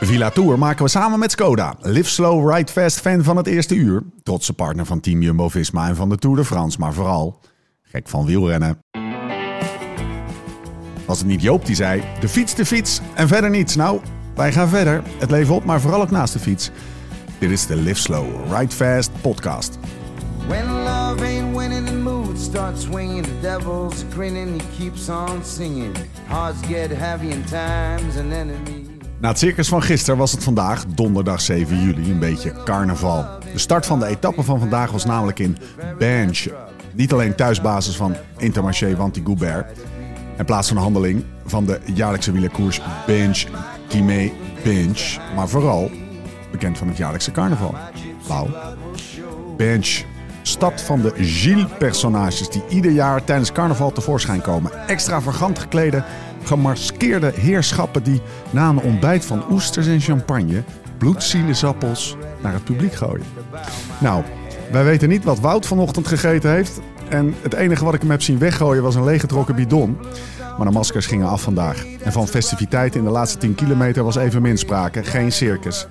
[0.00, 1.76] Villa Tour maken we samen met Skoda.
[1.80, 4.02] Live slow, ride fast fan van het eerste uur.
[4.22, 6.78] Trotse partner van Team Jumbo-Visma en van de Tour de France.
[6.78, 7.40] Maar vooral
[7.82, 8.78] gek van wielrennen.
[11.06, 13.76] Was het niet Joop die zei, de fiets, de fiets en verder niets.
[13.76, 14.00] Nou,
[14.34, 15.02] wij gaan verder.
[15.18, 16.70] Het leven op, maar vooral ook naast de fiets.
[17.38, 19.78] Dit is de Live Slow, Ride Fast podcast.
[20.46, 23.24] When winning, the mood starts swinging.
[23.24, 25.96] The devil's grinning, he keeps on singing.
[26.68, 27.34] Get heavy.
[29.20, 33.26] Na het circus van gisteren was het vandaag, donderdag 7 juli, een beetje carnaval.
[33.52, 35.56] De start van de etappe van vandaag was namelijk in
[35.98, 36.46] Bench.
[36.92, 39.78] Niet alleen thuisbasis van Intermarché Wanty Goubert.
[40.36, 43.44] In plaats van de handeling van de jaarlijkse wielerkoers Bench
[43.86, 44.32] Timé
[44.64, 45.16] Bench.
[45.34, 45.90] Maar vooral
[46.50, 47.74] bekend van het jaarlijkse carnaval.
[48.26, 48.48] Blauw.
[49.56, 50.02] Bench.
[50.42, 54.88] Stad van de Gilles-personages die ieder jaar tijdens carnaval tevoorschijn komen.
[54.88, 56.04] Extravagant geklede,
[56.44, 58.20] gemaskeerde heerschappen die
[58.50, 60.62] na een ontbijt van oesters en champagne
[60.98, 63.26] bloedsielesappels naar het publiek gooien.
[64.00, 64.22] Nou,
[64.72, 66.80] wij weten niet wat Wout vanochtend gegeten heeft.
[67.08, 69.98] En het enige wat ik hem heb zien weggooien was een leeggetrokken bidon.
[70.56, 71.84] Maar de maskers gingen af vandaag.
[72.02, 75.04] En van festiviteiten in de laatste 10 kilometer was even min sprake.
[75.04, 75.86] Geen circus,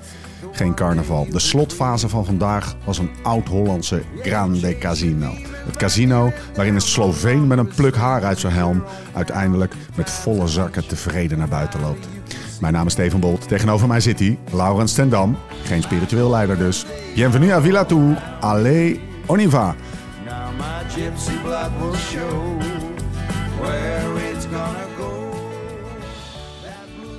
[0.57, 1.27] geen carnaval.
[1.29, 5.31] De slotfase van vandaag was een oud-Hollandse Grande Casino.
[5.65, 8.83] Het casino waarin een Sloveen met een pluk haar uit zijn helm...
[9.13, 12.07] uiteindelijk met volle zakken tevreden naar buiten loopt.
[12.59, 13.47] Mijn naam is Steven Bolt.
[13.47, 15.37] Tegenover mij zit hij, Laurens ten Dam.
[15.63, 16.85] Geen spiritueel leider dus.
[17.15, 18.21] Bienvenue à Villa Tour.
[18.39, 19.75] Allez, on y va.
[20.25, 22.57] Now my gypsy blood will show.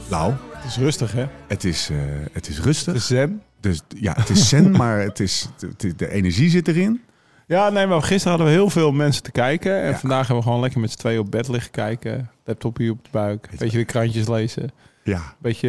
[0.08, 1.26] Lau, Het is rustig, hè?
[1.48, 1.96] het is, eh,
[2.32, 2.92] het is rustig.
[2.92, 3.42] Het is zen.
[3.60, 7.00] Dus ja, het is zen, maar het is, het is- de energie zit erin.
[7.46, 9.80] Ja, nee, maar gisteren hadden we heel veel mensen te kijken.
[9.82, 9.98] En Ja.
[9.98, 12.30] vandaag hebben we gewoon lekker met z'n tweeën op bed liggen kijken.
[12.44, 13.48] Laptop hier op de buik.
[13.58, 14.70] Beetje de krantjes lezen.
[15.08, 15.68] Ja, Beetje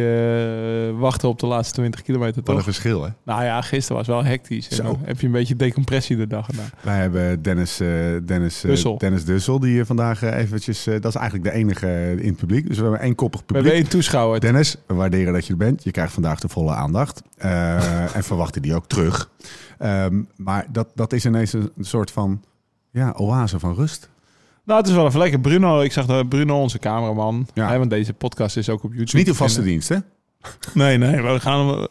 [0.92, 2.64] eh, wachten op de laatste 20 kilometer, wat een toch?
[2.64, 3.08] verschil hè.
[3.24, 4.68] Nou ja, gisteren was wel hectisch.
[4.68, 4.98] Zo.
[5.02, 6.70] heb je een beetje decompressie de dag gedaan.
[6.82, 7.88] Wij hebben Dennis, eh,
[8.24, 8.98] Dennis, eh, Dussel.
[8.98, 10.84] Dennis Dussel, die hier vandaag eventjes...
[10.84, 12.66] dat is eigenlijk de enige in het publiek.
[12.68, 13.64] Dus we hebben één koppig We publiek.
[13.64, 14.40] hebben één toeschouwer.
[14.40, 15.84] Dennis, we waarderen dat je er bent.
[15.84, 17.22] Je krijgt vandaag de volle aandacht.
[18.14, 19.30] En verwachten die ook terug.
[19.78, 22.42] Ehm, maar dat, dat is ineens een soort van
[22.90, 24.08] ja, oase van rust.
[24.70, 25.40] Nou, het is wel even lekker.
[25.40, 27.46] Bruno, ik zag dat Bruno, onze cameraman.
[27.54, 27.68] Ja.
[27.68, 29.00] Hè, want deze podcast is ook op YouTube.
[29.00, 29.96] Het is niet een te vaste dienst, hè?
[30.74, 31.86] Nee, nee, we gaan hem...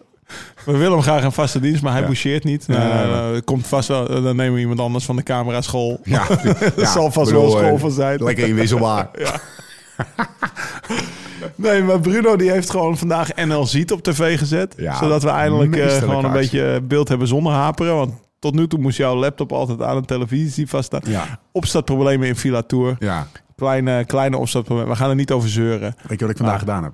[0.65, 2.05] We willen hem graag een vaste dienst, maar hij Ja.
[2.07, 2.63] boucheert niet.
[2.67, 3.31] Ja, Nou, ja, ja.
[3.33, 5.99] eh, komt vast wel, dan nemen we iemand anders van de camera school.
[6.03, 6.27] Ja,
[6.75, 8.23] Dat zal vast bedoel, wel school eh, van zijn.
[8.23, 9.09] Lekker inwisselbaar.
[11.55, 14.73] Nee, maar Bruno die heeft gewoon vandaag NL Ziet op tv gezet.
[14.77, 17.95] Ja, zodat we eindelijk eh, gewoon een beetje beeld hebben zonder haperen.
[17.95, 21.01] Want tot nu toe moest jouw laptop altijd aan een televisie vaststaan.
[21.05, 22.95] Ja, Opstartproblemen in Villa Tour.
[22.99, 23.27] ja.
[23.55, 24.93] Kleine, kleine opstartproblemen.
[24.93, 25.95] We gaan er niet over zeuren.
[26.07, 26.59] Weet je wat ik vandaag Ah.
[26.59, 26.93] gedaan heb?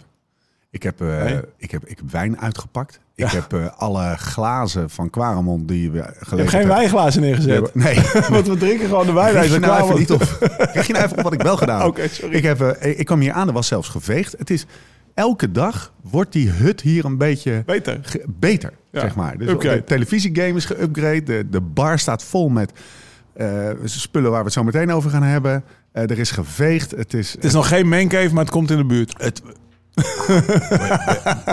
[0.72, 1.40] Ik heb, eh, Nee?
[1.58, 3.00] ik heb, ik heb wijn uitgepakt.
[3.16, 7.76] Ik heb eh, alle glazen van Quaremont die we geleverd geen hebben- wijnglazen neergezet.
[7.76, 7.96] Nee,
[8.30, 10.20] Want we drinken gewoon de wijn uit de nou even niet op.
[10.72, 11.88] Krijg je nou even op wat ik wel gedaan heb?
[11.90, 12.36] Oké, sorry.
[12.36, 14.36] Ik, heb, eh, ik kwam hier aan, er was zelfs geveegd.
[14.38, 14.66] Het is,
[15.16, 18.00] elke dag wordt die hut hier een beetje Beter.
[18.02, 19.38] ge- beter, Ja, zeg maar.
[19.38, 19.76] Dus upgrade.
[19.78, 21.24] de televisiegame is geüpgrade.
[21.24, 22.72] De, de bar staat vol met
[23.34, 25.64] eh, spullen waar we het zo meteen over gaan hebben.
[25.92, 26.92] Eh, er is geveegd.
[26.92, 29.14] Het is, Het is nog geen mancave, maar het komt in de buurt.
[29.18, 29.42] het,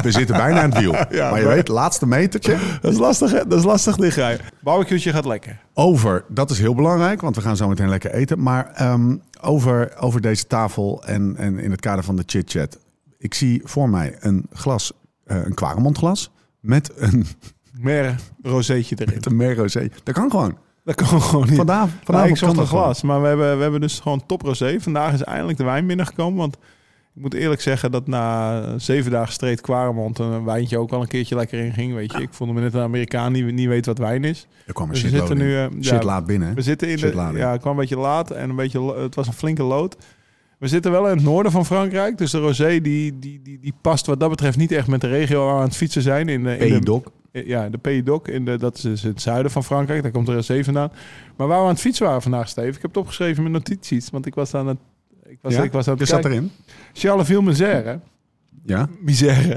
[0.03, 0.93] we zitten bijna aan het wiel.
[1.11, 2.57] Ja, maar je maar- weet, laatste metertje.
[2.81, 3.47] Dat is lastig, hè?
[3.47, 4.47] Dat is lastig dichtrijden.
[4.61, 5.59] Barbecue'tje gaat lekker.
[5.75, 8.43] Over, dat is heel belangrijk, want we gaan zo meteen lekker eten.
[8.43, 12.79] Maar ehm, over, over deze tafel en, en in het kader van de chit-chat.
[13.23, 14.93] Ik zie voor mij een glas,
[15.25, 17.27] eh een Quaremont met een,
[17.73, 19.15] Meer rozeetje erin.
[19.15, 19.89] met een mer rosé.
[20.03, 20.59] Dat kan gewoon.
[20.85, 21.57] Dat kan gewoon niet.
[21.57, 24.27] Vandaag, Nou, vanavond ik zocht kan een glas, maar we hebben, we hebben dus gewoon
[24.27, 24.81] top rosé.
[24.81, 26.57] Vandaag is eindelijk de wijn binnengekomen, want
[27.15, 31.09] ik moet eerlijk zeggen dat na zeven dagen streed Quaremont een wijntje ook al een
[31.09, 31.95] keertje lekker in ging.
[31.95, 34.47] Weet je, ik vond me net een Amerikaan die niet weet wat wijn is.
[34.67, 36.49] Er kwam een Dus we zitten nu, eh, ja, Shit laat binnen.
[36.49, 36.55] hè?
[36.55, 39.15] We zitten in Shit de, ja, het kwam een beetje laat en een beetje, het
[39.15, 39.97] was een flinke lood.
[40.63, 43.75] We zitten wel in het noorden van Frankrijk, dus de rosé die, die, die, die
[43.81, 46.29] past wat dat betreft niet echt met de regio waar we aan het fietsen zijn.
[46.29, 47.03] In de, in de, P-doc.
[47.33, 50.03] ja, de Pays d'Oc, in de, dat is dus het zuiden van Frankrijk.
[50.03, 50.93] Daar komt de rosé vandaan.
[51.37, 54.11] Maar waar we aan het fietsen waren vandaag, Steve, ik heb het opgeschreven met notities,
[54.11, 54.79] want ik was aan het,
[55.27, 55.63] ik was, Ja?
[55.63, 56.39] ik was aan Je het zat kijken.
[56.39, 56.51] erin.
[56.93, 57.99] Charleville-Mézières.
[58.65, 58.89] Ja.
[59.01, 59.57] Misère.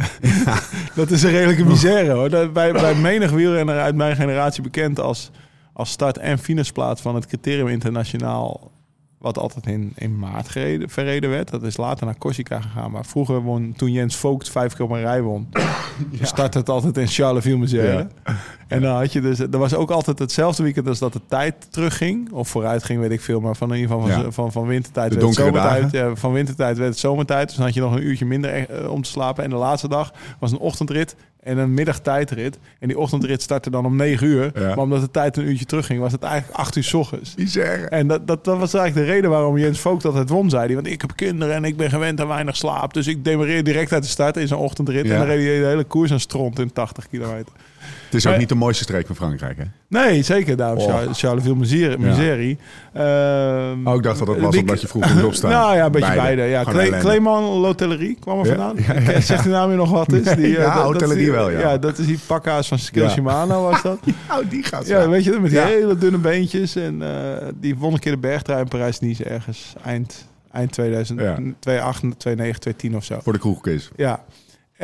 [0.95, 2.30] dat is een redelijke misère hoor.
[2.30, 5.31] Dat, bij, bij menig wielrenner uit mijn generatie bekend als,
[5.74, 8.71] als start- en finishplaats van het criterium internationaal.
[9.17, 11.50] Wat altijd in, in maart gereden, verreden werd.
[11.50, 12.91] Dat is later naar Corsica gegaan.
[12.91, 15.47] Maar vroeger won, toen Jens Vogt vijf keer op een rij won.
[16.21, 18.06] startte het altijd in Charleville-Mézières.
[18.67, 21.67] En dan had je dus, er was ook altijd hetzelfde weekend als dat de tijd
[21.69, 22.31] terugging.
[22.31, 23.39] Of vooruit ging, weet ik veel.
[23.39, 24.31] Maar van in ieder geval van, Ja.
[24.31, 25.91] van, van wintertijd De werd het zomertijd.
[25.91, 27.47] Ja, van wintertijd werd het zomertijd.
[27.47, 29.44] Dus dan had je nog een uurtje minder eh, om te slapen.
[29.44, 31.15] En de laatste dag was een ochtendrit
[31.45, 32.57] en een middagtijdrit.
[32.80, 34.51] En die ochtendrit startte dan om 9 uur.
[34.53, 34.68] Ja.
[34.68, 37.36] Maar omdat de tijd een uurtje terugging, was het eigenlijk 8 uur 's ochtends.
[37.36, 37.83] Bizar.
[37.83, 40.65] En dat, dat, dat was eigenlijk de reden waarom Jens Vogt dat het won, zei
[40.65, 40.75] hij.
[40.75, 42.94] Want ik heb kinderen en ik ben gewend aan weinig slaap.
[42.94, 45.06] Dus ik demareer direct uit de start in zo'n ochtendrit.
[45.06, 45.12] Ja.
[45.12, 47.53] En dan reed hij de hele koers aan stront in 80 kilometer.
[48.15, 49.63] Het is ook Maar- niet de mooiste streek van Frankrijk, hè?
[49.88, 50.56] Nee, zeker.
[50.57, 50.85] Daarom Oh.
[50.89, 51.97] Char- Charleville miserie.
[51.97, 52.57] miserie.
[52.94, 55.51] Ehm, Oh, ik dacht dat het was die- omdat je vroeg moest opstaan.
[55.59, 56.41] Nou ja, een beetje beide.
[56.41, 56.89] Ja, Cle.
[57.00, 58.75] Clément Lotellerie kwam er Ja, vandaan.
[58.88, 59.19] ja, ja, ja.
[59.19, 60.23] Zegt die naam je nog wat is?
[60.35, 61.59] Die, Ja, eh, dat- dat is Hotellerie die- wel, ja.
[61.59, 63.09] Ja, dat is die pakkaas van Skill Ja.
[63.09, 64.00] Shimano was dat.
[64.31, 65.65] Oh, die gaat Ja, weet je, met die Ja.
[65.65, 66.75] hele dunne beentjes.
[66.75, 71.33] En eh, die won een keer de bergtrui in Parijs-Nice ergens eind, eind 2000, Ja.
[71.59, 73.19] 2008, 2009, 2010 of zo.
[73.23, 73.89] Voor de kroegquiz.
[73.95, 74.23] Ja.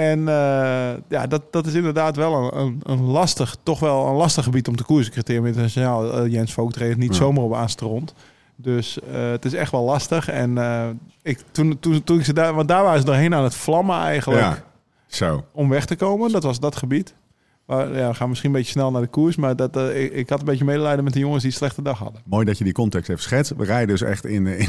[0.02, 4.16] En eh, ja, dat, dat is inderdaad wel een, een, een lastig, toch wel een
[4.16, 5.12] lastig gebied om te koersen.
[5.12, 6.14] Criterium internationaal.
[6.14, 7.16] Eh, Jens Vogt reed niet Ja.
[7.16, 8.14] zomaar op aanstrond.
[8.56, 10.30] Dus eh, het is echt wel lastig.
[10.30, 10.58] En
[11.22, 13.96] ik, toen, toen, toen ik ze daar, want daar waren ze doorheen aan het vlammen
[13.98, 14.64] eigenlijk Ja.
[15.08, 15.46] Zo.
[15.52, 16.32] om weg te komen.
[16.32, 17.14] Dat was dat gebied.
[17.66, 19.36] Maar, ja, we gaan misschien een beetje snel naar de koers.
[19.36, 21.82] Maar dat, eh, ik, ik had een beetje medelijden met de jongens die een slechte
[21.82, 22.22] dag hadden.
[22.26, 23.54] Mooi dat je die context even schetst.
[23.58, 24.68] We rijden dus echt in, in,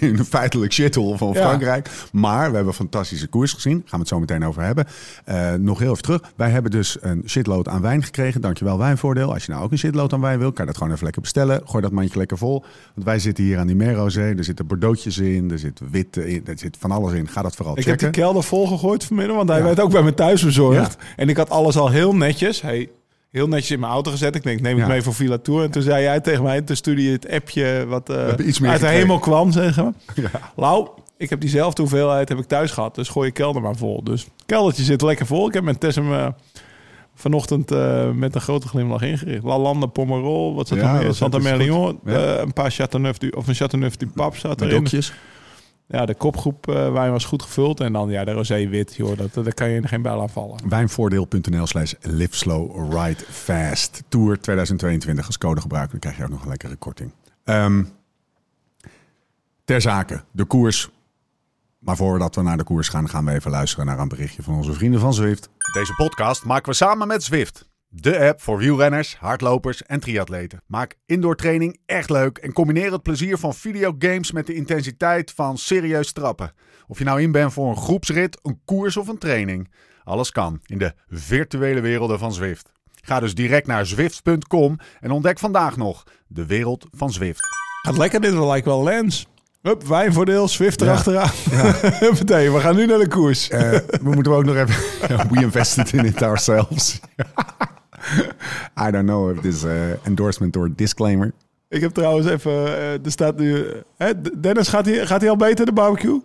[0.00, 1.40] in een feitelijk shithole van Ja.
[1.40, 1.90] Frankrijk.
[2.12, 3.72] Maar we hebben een fantastische koers gezien.
[3.76, 4.86] Gaan we het zo meteen over hebben.
[5.24, 6.20] Eh, nog heel even terug.
[6.36, 8.40] Wij hebben dus een shitload aan wijn gekregen.
[8.40, 9.32] Dankjewel Wijnvoordeel.
[9.32, 11.22] Als je nou ook een shitload aan wijn wil, kan je dat gewoon even lekker
[11.22, 11.60] bestellen.
[11.64, 12.64] Gooi dat mandje lekker vol.
[12.94, 14.34] Want wij zitten hier aan die Merozee.
[14.34, 15.50] Er zitten bordeauxjes in.
[15.50, 16.42] Er zit wit in.
[16.46, 17.28] Er zit van alles in.
[17.28, 18.12] Ga dat vooral Ik heb checken.
[18.12, 19.64] die kelder volgegooid vanmiddag, want hij Ja.
[19.64, 20.96] werd ook bij me thuis bezorgd.
[21.16, 22.88] En ik had alles al heel netjes, hey,
[23.30, 24.34] heel netjes in mijn auto gezet.
[24.34, 24.92] Ik denk, neem het Ja.
[24.92, 25.62] mee voor Villa Tour.
[25.64, 28.70] En toen zei jij tegen mij, toen stuurde je het appje wat eh, iets meer
[28.70, 29.84] uit de hemel kwam, zeggen
[30.14, 30.22] we.
[30.22, 30.30] Ja.
[30.56, 34.04] Lau, ik heb diezelfde hoeveelheid heb ik thuis gehad, dus gooi je kelder maar vol.
[34.04, 35.48] Dus het keldertje zit lekker vol.
[35.48, 36.26] Ik heb met Tess hem eh,
[37.14, 39.44] vanochtend eh, met een grote glimlach ingericht.
[39.44, 41.14] Lalande, Pomerol, wat zat Ja, er meer?
[41.14, 41.38] Santa.
[41.38, 44.88] Merlion, een paar Chateauneuf, du- of een Chateauneuf du Pape zat erin.
[45.90, 47.80] Ja, de kopgroep eh wijn was goed gevuld.
[47.80, 50.68] En dan ja, de rosé wit, joh, dat, daar kan je geen bijl aan vallen.
[50.68, 54.02] Wijnvoordeel.nl slash live slow ride fast.
[54.08, 55.90] Tour 2022 als code gebruiken.
[55.90, 57.12] Dan krijg je ook nog een lekkere korting.
[57.44, 57.84] Ehm,
[59.64, 60.90] ter zake, de koers.
[61.78, 64.54] Maar voordat we naar de koers gaan, gaan we even luisteren naar een berichtje van
[64.54, 65.48] onze vrienden van Zwift.
[65.72, 67.69] Deze podcast maken we samen met Zwift.
[67.92, 70.62] De app voor wielrenners, hardlopers en triatleten.
[70.66, 75.58] Maak indoor training echt leuk en combineer het plezier van videogames met de intensiteit van
[75.58, 76.52] serieus trappen.
[76.86, 79.70] Of je nou in bent voor een groepsrit, een koers of een training.
[80.04, 82.72] Alles kan in de virtuele werelden van Zwift.
[82.94, 87.40] Ga dus direct naar zwift.com en ontdek vandaag nog de wereld van Zwift.
[87.82, 89.26] Gaat lekker dit, wel lijkt wel Lens.
[89.62, 90.86] Hup, wijnvoordeel, Swift Ja.
[90.86, 91.30] erachteraan.
[92.08, 93.48] Huppatee, we gaan nu naar de koers.
[93.48, 93.70] Eh,
[94.02, 94.74] we moeten ook nog even...
[95.30, 97.00] We invested in it ourselves.
[98.86, 101.32] I don't know if this uh, endorsement or disclaimer.
[101.68, 103.66] Ik heb trouwens even, eh, er staat nu...
[103.96, 106.20] hè, Dennis, gaat hij, gaat hij al beter, de barbecue?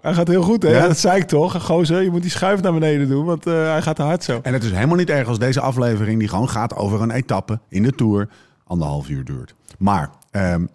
[0.00, 0.70] Hij gaat heel goed, hè?
[0.70, 0.86] Ja.
[0.86, 1.64] Dat zei ik toch.
[1.64, 4.40] Gozer, je moet die schuif naar beneden doen, want eh, hij gaat te hard zo.
[4.42, 7.60] En het is helemaal niet erg als deze aflevering, die gewoon gaat over een etappe
[7.68, 8.28] in de Tour,
[8.64, 9.54] anderhalf uur duurt.
[9.78, 10.66] Maar ehm,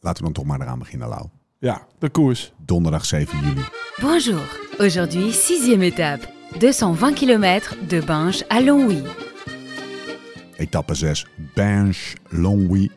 [0.00, 1.26] laten we dan toch maar eraan beginnen, Lau.
[1.58, 2.52] Ja, de koers.
[2.64, 3.64] Donderdag 7 juli.
[4.00, 4.58] Bonjour.
[4.78, 6.28] Aujourd'hui, sixième étape.
[6.58, 9.02] 220 km de Binge à Longwy.
[10.56, 12.90] Etappe 6, Binge-Longwy.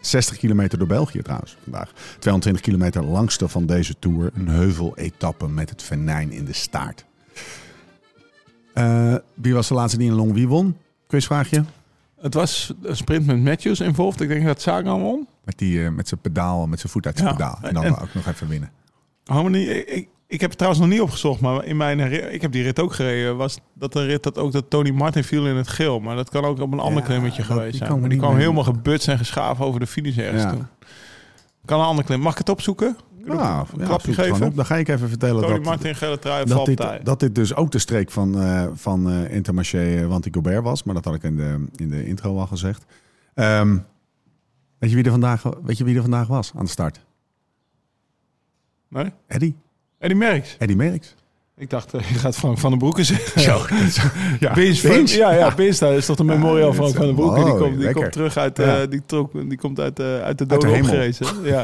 [0.00, 1.92] 60 kilometer door België trouwens vandaag.
[2.18, 4.30] 220 kilometer langste van deze Tour.
[4.34, 7.04] Een heuvel-etappe met het venijn in de staart.
[8.74, 10.76] Eh, wie was de laatste die in Longwy won?
[11.06, 11.64] Quizvraagje.
[12.20, 14.20] Het was een sprint met Matthews involved.
[14.20, 15.26] Ik denk dat Sagan won.
[15.44, 17.58] Met, die, eh, met zijn pedaal, met zijn voet uit zijn Ja, pedaal.
[17.62, 18.70] En dan en- ook nog even winnen.
[19.24, 22.00] Harmony, ik, ik, heb het trouwens nog niet opgezocht, maar in mijn
[22.32, 23.36] ik heb die rit ook gereden.
[23.36, 26.30] Was dat een rit dat ook dat Tony Martin viel in het geel, maar dat
[26.30, 28.00] kan ook op een ander Ja, klimmetje geweest zijn.
[28.00, 30.50] Maar die kwam helemaal gebutst en geschaven over de finish ergens Ja.
[30.50, 30.66] toen.
[31.64, 32.20] Kan een ander klim.
[32.20, 32.96] Mag ik het opzoeken?
[33.24, 34.46] Nou, een ja, klapje geven?
[34.46, 34.56] op.
[34.56, 37.54] Dan ga ik even vertellen Tony dat, Martin, gele trui, dat, dit, dat dit dus
[37.54, 40.82] ook de streek van, eh van eh Intermarché eh, Wanty Gobert was.
[40.82, 42.84] Maar dat had ik in de, in de intro al gezegd.
[43.34, 43.78] Ehm,
[44.78, 47.04] weet, je wie er vandaag, weet je wie er vandaag was aan de start?
[48.88, 49.12] Nee?
[49.26, 49.54] Eddy.
[50.06, 50.56] Eddie Merckx.
[50.58, 51.14] Eddy Merckx.
[51.58, 53.42] Ik dacht, eh, je gaat Frank van den Broeke zeggen.
[54.40, 54.52] ja.
[54.54, 57.44] Beens ja, ja, Beens, dat is toch de memorial van Frank van den Broeke.
[57.44, 60.44] Die komt, die komt terug uit, eh, die, trok, die komt uit, eh, uit de
[60.48, 60.74] hemel.
[60.78, 61.26] opgerezen.
[61.44, 61.62] Ja.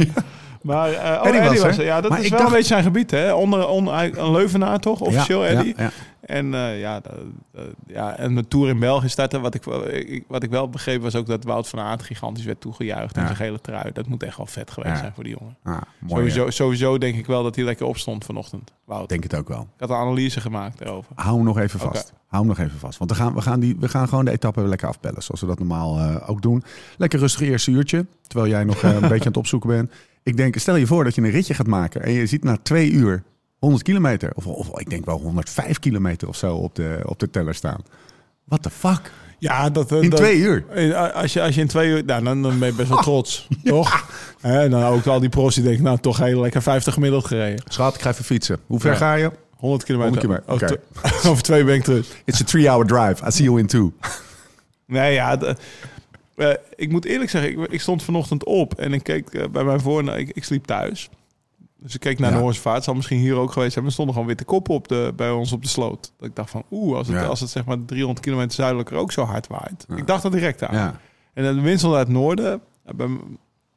[0.63, 1.77] Maar eh oh, Eddie Eddie was.
[1.77, 3.33] Ja, dat Maar is wel dacht- een beetje zijn gebied, hè?
[3.35, 5.01] Onder, onder een Leuvenaar toch?
[5.01, 5.75] Officieel Ja, Eddie.
[6.27, 6.41] Ja, ja.
[6.41, 7.01] En, eh, ja,
[7.87, 9.41] ja, en de Tour in België starten.
[9.41, 9.65] Wat ik,
[10.29, 13.27] wat ik wel begreep was ook dat Wout van Aert gigantisch werd toegejuicht in Ja.
[13.27, 13.93] zijn gele trui.
[13.93, 15.01] Dat moet echt wel vet geweest Ja.
[15.01, 15.57] zijn voor die jongen.
[15.63, 15.85] Mooi.
[16.31, 19.03] Sowieso, sowieso denk ik wel dat hij lekker opstond vanochtend, Wout.
[19.03, 19.61] Ik denk het ook wel.
[19.61, 21.13] Ik had een analyse gemaakt daarover.
[21.15, 22.13] Hou hem nog even vast.
[22.27, 22.99] Hou hem nog even vast.
[22.99, 25.23] Want we gaan, we gaan, die, we gaan gewoon de etappe lekker afbellen.
[25.23, 26.63] Zoals we dat normaal eh, ook doen.
[26.97, 28.07] Lekker rustig eerste uurtje.
[28.27, 29.93] Terwijl jij nog eh, een beetje aan het opzoeken bent.
[30.23, 32.03] Ik denk, stel je voor dat je een ritje gaat maken.
[32.03, 33.23] En je ziet na twee uur
[33.63, 34.31] 100 kilometer.
[34.35, 37.81] Of, of ik denk wel 105 kilometer of zo op de, op de teller staan.
[38.45, 39.13] What the fuck?
[39.39, 40.65] Ja, dat, eh, In dat- twee uur.
[40.69, 42.05] Eh, Als je, als je in twee uur...
[42.05, 44.07] Nou, dan, dan ben je best wel trots, toch?
[44.41, 45.83] En dan ook al die pros die denken...
[45.85, 47.65] Nou, toch heel lekker 50 gemiddeld gereden.
[47.69, 48.59] Schat, ik ga even fietsen.
[48.67, 48.97] Hoe ver Ja.
[48.97, 49.31] ga je?
[49.57, 50.21] 100 kilometer.
[50.23, 51.11] 100 kilometer, Over, oké.
[51.23, 52.07] tw- over twee ben ik terug.
[52.25, 53.27] It's a three-hour drive.
[53.27, 53.93] I see you in two.
[54.87, 55.37] Nee, ja...
[55.37, 55.57] de-
[56.37, 59.65] eh, ik moet eerlijk zeggen, ik, ik stond vanochtend op en ik keek eh, bij
[59.65, 60.09] mijn voor...
[60.19, 61.09] Ik, ik sliep thuis.
[61.83, 62.53] Dus ik keek naar Ja.
[62.63, 62.69] de.
[62.71, 63.85] Het zal misschien hier ook geweest zijn.
[63.85, 66.13] Er stonden gewoon witte koppen op de, bij ons op de sloot.
[66.19, 67.25] Dat ik dacht van, oeh, als het, Ja.
[67.25, 69.87] als het zeg maar 300 kilometer zuidelijker ook zo hard waait.
[69.97, 70.99] Ik dacht dat direct aan.
[71.35, 73.09] En de wind stond uit het noorden, eh, bij,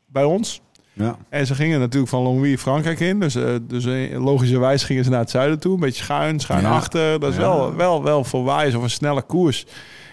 [0.06, 0.62] bij ons.
[0.94, 1.18] Ja.
[1.30, 3.20] En ze gingen natuurlijk van Longwy Frankrijk in.
[3.20, 5.74] Dus, eh, dus eh, logischerwijs gingen ze naar het zuiden toe.
[5.74, 7.20] Een beetje schuin, schuin achter.
[7.20, 9.66] Dat is wel, wel, wel voor waaiers of een snelle koers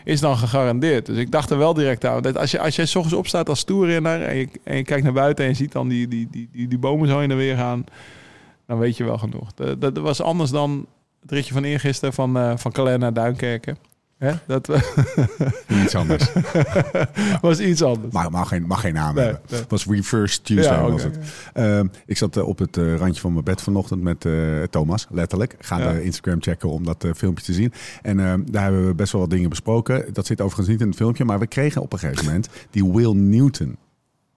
[0.05, 1.07] is dan gegarandeerd.
[1.07, 2.37] Dus ik dacht er wel direct aan.
[2.37, 5.13] Als, je, als jij s ochtends opstaat als toerrenner en je, en je kijkt naar
[5.13, 7.57] buiten en je ziet dan die, die, die, die, die bomen zo in en weer
[7.57, 7.85] gaan,
[8.67, 9.53] dan weet je wel genoeg.
[9.55, 10.87] Dat, dat was anders dan
[11.21, 13.77] het ritje van eergisteren van, eh van Calais naar Duinkerken.
[14.23, 14.33] Hè?
[14.47, 14.69] Dat
[15.85, 16.33] Iets anders.
[17.41, 18.13] was iets anders.
[18.13, 19.43] Maar mag geen, mag geen naam Nee, hebben.
[19.51, 19.61] nee.
[19.61, 21.19] Het was Reverse Tuesday Ja, was het.
[21.53, 25.07] Ehm, ik zat eh, op het eh, randje van mijn bed vanochtend met eh, Thomas,
[25.11, 25.55] letterlijk.
[25.59, 25.93] Ga Ja.
[25.93, 27.73] de Instagram checken om dat filmpje te zien.
[28.03, 30.05] En ehm, daar hebben we best wel wat dingen besproken.
[30.13, 32.93] Dat zit overigens niet in het filmpje, maar we kregen op een gegeven moment die
[32.93, 33.77] Will Newton.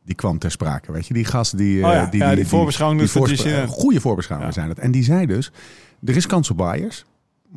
[0.06, 1.14] Die kwam ter sprake, weet je?
[1.14, 1.76] Die gast die...
[1.86, 3.66] Oh ja, ja, die voorbeschouwing voorspra- Ticino.
[3.68, 4.60] Goede voorbeschouwingen Ja.
[4.62, 4.80] zijn het.
[4.84, 5.52] En die zei dus,
[6.06, 7.06] er is kans op bias.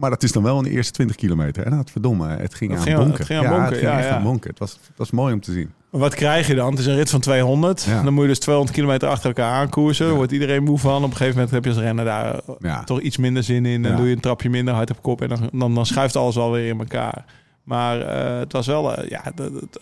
[0.00, 1.64] Maar dat is dan wel in de eerste 20 kilometer.
[1.64, 3.16] En dat verdomme, het ging aan ging bonken.
[3.16, 4.14] het ging aan ja, bonken, het ging ja, echt ja.
[4.16, 4.50] aan bonken.
[4.50, 5.70] Het was, het was mooi om te zien.
[5.90, 6.70] Maar Wat krijg je dan?
[6.70, 7.82] Het is een rit van 200.
[7.82, 8.02] Ja.
[8.02, 10.06] Dan moet je dus 200 kilometer achter elkaar aankoersen.
[10.06, 10.12] Ja.
[10.12, 10.96] Wordt iedereen moe van.
[10.96, 12.84] Op een gegeven moment heb je als renner daar Ja.
[12.84, 13.82] toch iets minder zin in.
[13.82, 15.22] Dan doe je een trapje minder hard op kop.
[15.22, 17.24] En dan, dan, dan schuift alles alweer in elkaar.
[17.62, 18.96] Maar eh, het was wel...
[18.96, 19.80] eh, ja, dat- dat-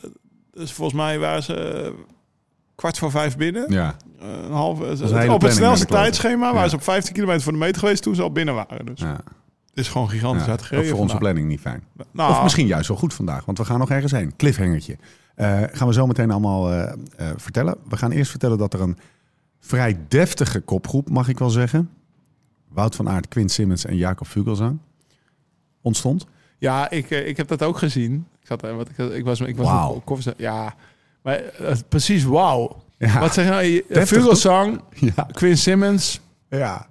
[0.52, 1.92] dus volgens mij waren ze
[2.74, 3.72] kwart voor vijf binnen.
[3.72, 7.42] Ja, Eh, een halve, een hele op het snelste tijdschema waren ze op 15 kilometer
[7.42, 8.86] voor de meter geweest toen ze al binnen waren.
[8.86, 9.20] Dus ja.
[9.76, 11.18] Het is gewoon gigantisch Ja, voor onze vandaag.
[11.18, 11.84] planning niet fijn.
[12.10, 14.36] Nou, Of misschien juist wel goed vandaag, want we gaan nog ergens heen.
[14.36, 14.96] Cliffhangertje.
[15.34, 17.76] Eh, gaan we zo meteen allemaal eh, eh, vertellen.
[17.88, 18.98] We gaan eerst vertellen dat er een
[19.60, 21.90] vrij deftige kopgroep, mag ik wel zeggen.
[22.68, 24.78] Wout van Aert, Quint Simmons en Jacob Vugelsang
[25.80, 26.26] ontstond.
[26.58, 28.26] Ja, ik, ik heb dat ook gezien.
[28.40, 30.32] Ik, zat, wat ik, ik was, ik was op koffie.
[30.36, 30.74] Ja,
[31.22, 31.42] maar
[31.88, 32.82] precies wauw.
[32.98, 33.20] Ja.
[33.20, 34.06] Wat zeg je nou?
[34.06, 35.26] Vugelsang, Ja.
[35.32, 36.86] Quinn Simmons ja.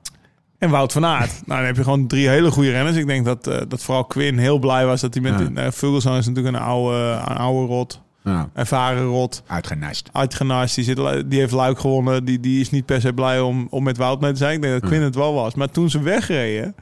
[0.59, 1.31] En Wout van Aert.
[1.45, 2.95] nou, dan heb je gewoon drie hele goede renners.
[2.97, 5.39] Ik denk dat, eh, dat vooral Quinn heel blij was dat hij met...
[5.39, 5.63] Ja.
[5.65, 6.97] eh, Vugelsang is natuurlijk een oude,
[7.27, 8.01] een oude rot.
[8.23, 8.49] ja.
[8.53, 9.43] Ervaren rot.
[9.47, 10.09] Uitgenast.
[10.11, 10.75] Uitgenast.
[10.75, 12.25] Die, zit, die heeft Luik gewonnen.
[12.25, 14.55] Die, die is niet per se blij om, om met Wout mee te zijn.
[14.55, 15.55] Ik denk dat Quinn het wel was.
[15.55, 16.75] Maar toen ze wegreden,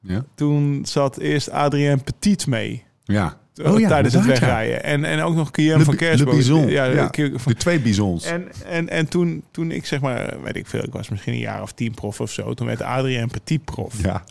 [0.00, 0.24] Ja.
[0.34, 2.84] toen zat eerst Adrien Petit mee.
[3.04, 3.36] Ja.
[3.64, 4.28] Oh, tijdens het ja.
[4.28, 4.84] wegrijden.
[4.84, 6.68] En, en ook nog Guillaume van Kersboom.
[6.68, 7.08] Ja, Ja,
[7.44, 8.24] De twee bizons.
[8.24, 11.38] en, en, en toen, toen ik zeg maar, weet ik veel, ik was misschien een
[11.38, 12.54] jaar of tien prof of zo.
[12.54, 14.24] Toen werd Adrien Petit prof Ja.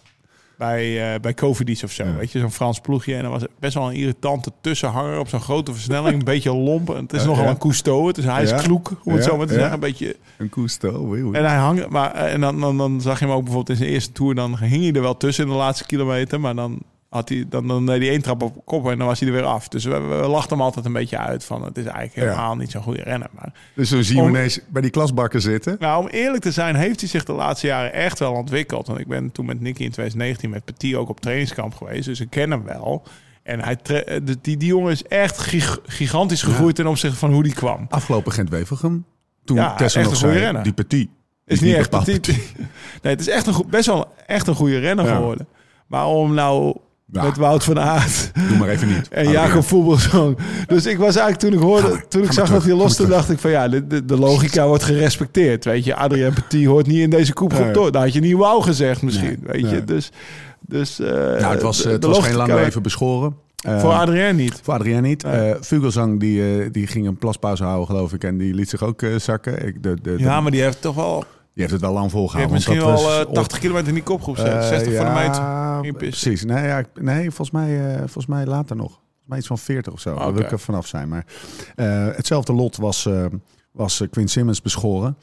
[0.57, 2.03] bij, uh, bij Covidis of zo.
[2.03, 2.15] Ja.
[2.15, 3.15] Weet je, zo'n Frans ploegje.
[3.15, 6.17] En dan was het best wel een irritante tussenhanger op zo'n grote versnelling.
[6.17, 6.89] een beetje lomp.
[6.89, 7.49] En het is Ja, nogal ja.
[7.49, 8.07] een cousteau.
[8.07, 8.57] Het is, hij is Ja.
[8.57, 9.59] kloek, om het Ja, zo maar te ja.
[9.59, 9.73] zeggen.
[9.75, 11.21] Een beetje, Een oei.
[11.33, 13.83] en hij hang, maar eh, en dan, dan, dan zag je hem ook bijvoorbeeld in
[13.83, 14.35] zijn eerste tour.
[14.35, 16.39] Dan hing hij er wel tussen in de laatste kilometer.
[16.39, 19.19] Maar dan, had hij, dan, dan deed hij één trap op kop en dan was
[19.19, 19.67] hij er weer af.
[19.67, 22.21] Dus we, we lachten hem altijd een beetje uit van het is eigenlijk Ja.
[22.35, 23.29] helemaal niet zo'n goede renner.
[23.31, 25.75] Maar Dus zo zien we ineens bij die klasbakken zitten.
[25.79, 28.87] nou, om eerlijk te zijn, heeft hij zich de laatste jaren echt wel ontwikkeld.
[28.87, 32.05] Want ik ben toen met Nicky in 2019 met Petit ook op trainingskamp geweest.
[32.05, 33.03] Dus ik ken hem wel.
[33.43, 37.43] En hij eh, die, die jongen is echt gig- gigantisch gegroeid ten opzichte van hoe
[37.43, 37.85] die kwam.
[37.89, 39.05] Afgelopen Gent-Wevelgem.
[39.45, 40.63] Toen Ja, Tessa echt nog een goede zei, renner.
[40.63, 41.09] die petit.
[41.45, 42.27] Is niet echt petit.
[43.01, 45.15] Nee, het is echt een, best wel echt een goede renner Ja.
[45.15, 45.47] geworden.
[45.87, 46.77] Maar om nou
[47.11, 47.23] Ja.
[47.23, 49.07] met Wout van Aert Doe maar even niet.
[49.09, 50.37] en Jacob Voetbalzoon.
[50.67, 52.91] Dus ik was eigenlijk toen ik hoorde, maar, toen ik zag dat hij terug, los,
[52.95, 55.65] ga maar toen dacht ik van ja, de, de, de logica wordt gerespecteerd.
[55.65, 57.73] Weet je, Adrien Petit hoort niet in deze koepgroep Nee.
[57.73, 57.91] door.
[57.91, 59.25] Dan had je niet wauw gezegd misschien.
[59.43, 59.73] Nee, weet nee.
[59.75, 60.11] je, dus.
[60.59, 63.35] dus eh, Nou, het was, de- het de was geen lang leven beschoren.
[63.65, 64.59] Eh, Voor Adrien niet.
[64.63, 65.23] voor Adrien niet.
[65.23, 68.23] Eh, Vugelsang die, eh, die ging een plaspauze houden, geloof ik.
[68.23, 69.67] En die liet zich ook zakken.
[69.67, 71.23] Ik, de, de, de- Ja, maar die heeft toch wel.
[71.57, 72.53] Die heeft het wel lang Die heeft volgehouden.
[72.53, 74.59] misschien want dat wel was eh, op- 80 kilometer in die kopgroep zitten.
[74.59, 75.97] Eh, 60 voor de ja, pist.
[75.97, 76.43] Precies.
[76.43, 78.87] Nee, ja, nee volgens, mij, eh, volgens mij later nog.
[78.91, 80.09] Volgens mij iets van 40 of zo.
[80.15, 80.43] Daar wil Oké.
[80.45, 81.09] ik er vanaf zijn.
[81.09, 81.25] Maar
[82.15, 83.09] hetzelfde lot was,
[83.71, 85.17] was Quinn Simmons beschoren.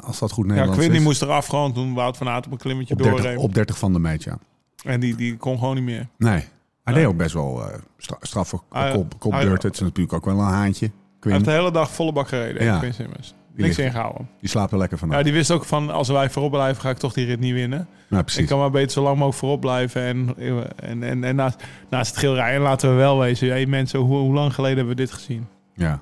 [0.00, 2.52] Als dat goed Ja, Nederlands Quinn die moest eraf gewoon toen Wout van Aert op
[2.52, 3.38] een klimmetje op 30, doorreed.
[3.38, 4.38] op 30 van de meet, ja.
[4.84, 6.08] En die, die kon gewoon niet meer.
[6.18, 6.44] Nee.
[6.82, 7.62] Hij deed ook best wel
[7.98, 10.90] stra straf voor Hij- kop, hij- Het is natuurlijk ook wel een haantje.
[11.20, 12.64] Hij heeft de hele dag volle bak gereden.
[12.64, 12.78] Ja.
[12.78, 13.34] Quinn Simmons.
[13.56, 14.28] Die Niks ingehouden.
[14.40, 15.16] die slaapt er lekker vanaf.
[15.16, 17.52] Ja, die wist ook van, als wij voorop blijven, ga ik toch die rit niet
[17.52, 17.86] winnen.
[18.08, 18.48] ja, Ik precies.
[18.48, 20.02] kan maar beter zo lang mogelijk voorop blijven.
[20.02, 20.34] En,
[20.76, 23.48] en, en, en naast, naast het geel rijden laten we wel wezen.
[23.48, 25.46] Hey mensen, hoe, hoe lang geleden hebben we dit gezien?
[25.74, 26.00] Ja.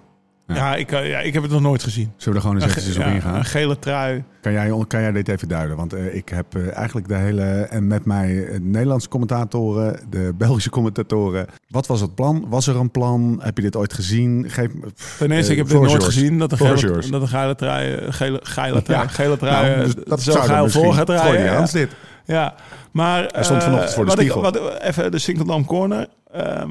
[0.54, 0.75] Ja.
[0.75, 2.12] Ik, eh, ja, ik heb het nog nooit gezien.
[2.16, 3.35] Zullen we er gewoon eens eventjes op ingaan?
[3.35, 4.25] een gele trui.
[4.40, 5.76] Kan jij, kan jij dit even duiden?
[5.76, 7.42] Want eh, ik heb eh, eigenlijk de hele...
[7.42, 11.47] En met mij Nederlandse commentatoren, de Belgische commentatoren.
[11.68, 12.44] Wat was het plan?
[12.49, 13.40] Was er een plan?
[13.42, 14.44] Heb je dit ooit gezien?
[14.49, 16.04] Geef, pff, Ten eerste, ik heb dit nooit yours.
[16.04, 16.38] gezien.
[16.38, 19.09] Dat een gele, dat een gele trui, gele, gele trui, Ja.
[19.09, 21.66] gele trui, Nou, dus dat zo geil voor gaat rijden.
[21.73, 21.90] Dit.
[22.25, 22.54] Ja,
[22.90, 23.26] maar...
[23.32, 24.42] Hij stond vanochtend voor de wat ik- spiegel.
[24.52, 26.06] wat, even de Sinkeldam Corner.
[26.32, 26.66] Jezus.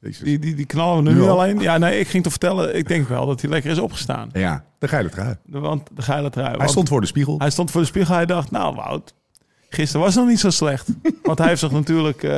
[0.00, 1.30] Die, die, die knallen we nu, Nu al?
[1.40, 1.58] alleen.
[1.58, 2.76] Ja, nee, ik ging te vertellen.
[2.76, 4.30] Ik denk wel dat hij lekker is opgestaan.
[4.32, 5.36] Ja, de geile trui.
[5.46, 6.56] Want de geile trui.
[6.58, 7.38] Hij stond voor de spiegel.
[7.38, 8.14] Hij stond voor de spiegel.
[8.14, 9.14] Hij dacht, nou Wout,
[9.68, 10.88] gisteren was het nog niet zo slecht.
[11.22, 12.30] Want hij heeft zich natuurlijk, eh,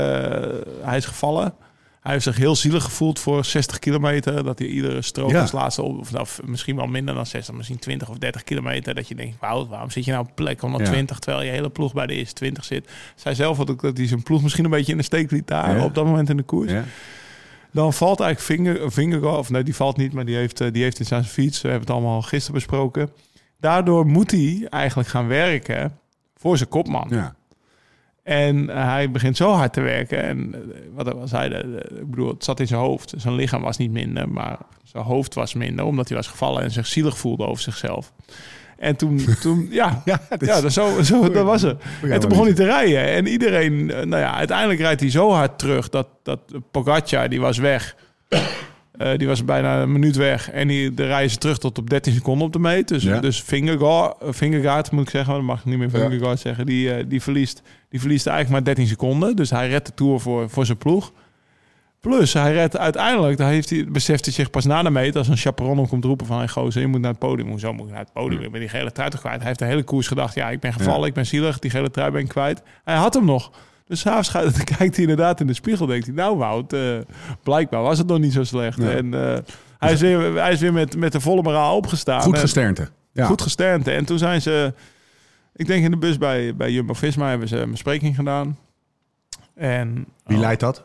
[0.83, 1.55] hij is gevallen.
[2.01, 4.45] Hij heeft zich heel zielig gevoeld voor 60 kilometer.
[4.45, 5.41] Dat hij iedere strook Ja.
[5.41, 8.95] als laatste, op, of nou, misschien wel minder dan 60, misschien 20 of 30 kilometer.
[8.95, 11.93] Dat je denkt, Wout, waarom zit je nou op plek 120 terwijl je hele ploeg
[11.93, 12.91] bij de eerste 20 zit.
[13.15, 15.47] Zij zelf had ook dat hij zijn ploeg misschien een beetje in de steek liet
[15.47, 15.85] daar Ja.
[15.85, 16.73] op dat moment in de koers.
[17.73, 20.83] Dan valt eigenlijk Vinger, Vingegaard, of nee, die valt niet, maar die heeft, eh, die
[20.83, 21.61] heeft iets aan zijn fiets.
[21.61, 23.11] We hebben het allemaal al gisteren besproken.
[23.61, 25.99] Daardoor moet hij eigenlijk gaan werken
[26.37, 27.07] voor zijn kopman.
[27.11, 27.35] ja.
[28.23, 30.23] En eh, hij begint zo hard te werken.
[30.23, 33.15] En eh, wat hij zei, eh, ik bedoel, het zat in zijn hoofd.
[33.17, 35.85] Zijn lichaam was niet minder, maar zijn hoofd was minder.
[35.85, 38.13] Omdat hij was gevallen en zich zielig voelde over zichzelf.
[38.83, 41.83] En toen, toen ja, Ja, ja, dit is- dat, zo, zo, dat was het.
[42.03, 43.07] En toen begon hij te rijden.
[43.09, 47.41] En iedereen, eh, nou ja, uiteindelijk rijdt hij zo hard terug dat, dat Pogacar, die
[47.41, 47.95] was weg.
[48.93, 50.51] Eh, die was bijna een minuut weg.
[50.51, 52.89] En die, de rijden ze terug tot op 13 seconden op de meet.
[52.89, 53.21] Dus, Ja.
[53.21, 55.99] dus Vingegaard, eh, Vingegaard moet ik zeggen, dat mag ik niet meer Ja.
[56.09, 56.67] Vingegaard zeggen.
[56.67, 59.37] Die, eh, die, verliest, die verliest eigenlijk maar 13 seconden.
[59.37, 61.13] Dus hij redt de Tour voor, voor zijn ploeg.
[62.03, 65.17] Plus, hij redt uiteindelijk, daar heeft hij, beseft hij zich pas na de meet...
[65.17, 66.39] als een chaperon hem komt roepen van...
[66.39, 67.49] Hey, gozer, je moet naar het podium.
[67.49, 68.43] Hoezo moet ik naar het podium?
[68.43, 69.37] Ik ben die gele trui toch kwijt.
[69.37, 70.35] Hij heeft de hele koers gedacht...
[70.35, 71.07] ja, ik ben gevallen, Ja.
[71.07, 72.63] ik ben zielig, die gele trui ben ik kwijt.
[72.85, 73.51] Hij had hem nog.
[73.87, 75.87] Dus s'avonds kijkt hij inderdaad in de spiegel.
[75.87, 76.81] denkt hij, nou Wout, eh,
[77.43, 78.79] blijkbaar was het nog niet zo slecht.
[78.79, 78.91] Ja.
[78.91, 79.39] En eh,
[79.79, 82.23] hij, is weer, hij is weer met, met de volle moraal opgestaan.
[82.23, 82.89] Goed gesternte.
[83.13, 83.27] Ja.
[83.27, 83.91] Goed gesternte.
[83.91, 84.75] En toen zijn ze,
[85.55, 87.29] ik denk in de bus bij, bij Jumbo-Visma...
[87.29, 88.59] hebben ze een bespreking gedaan.
[89.55, 90.85] En Wie oh, leidt dat?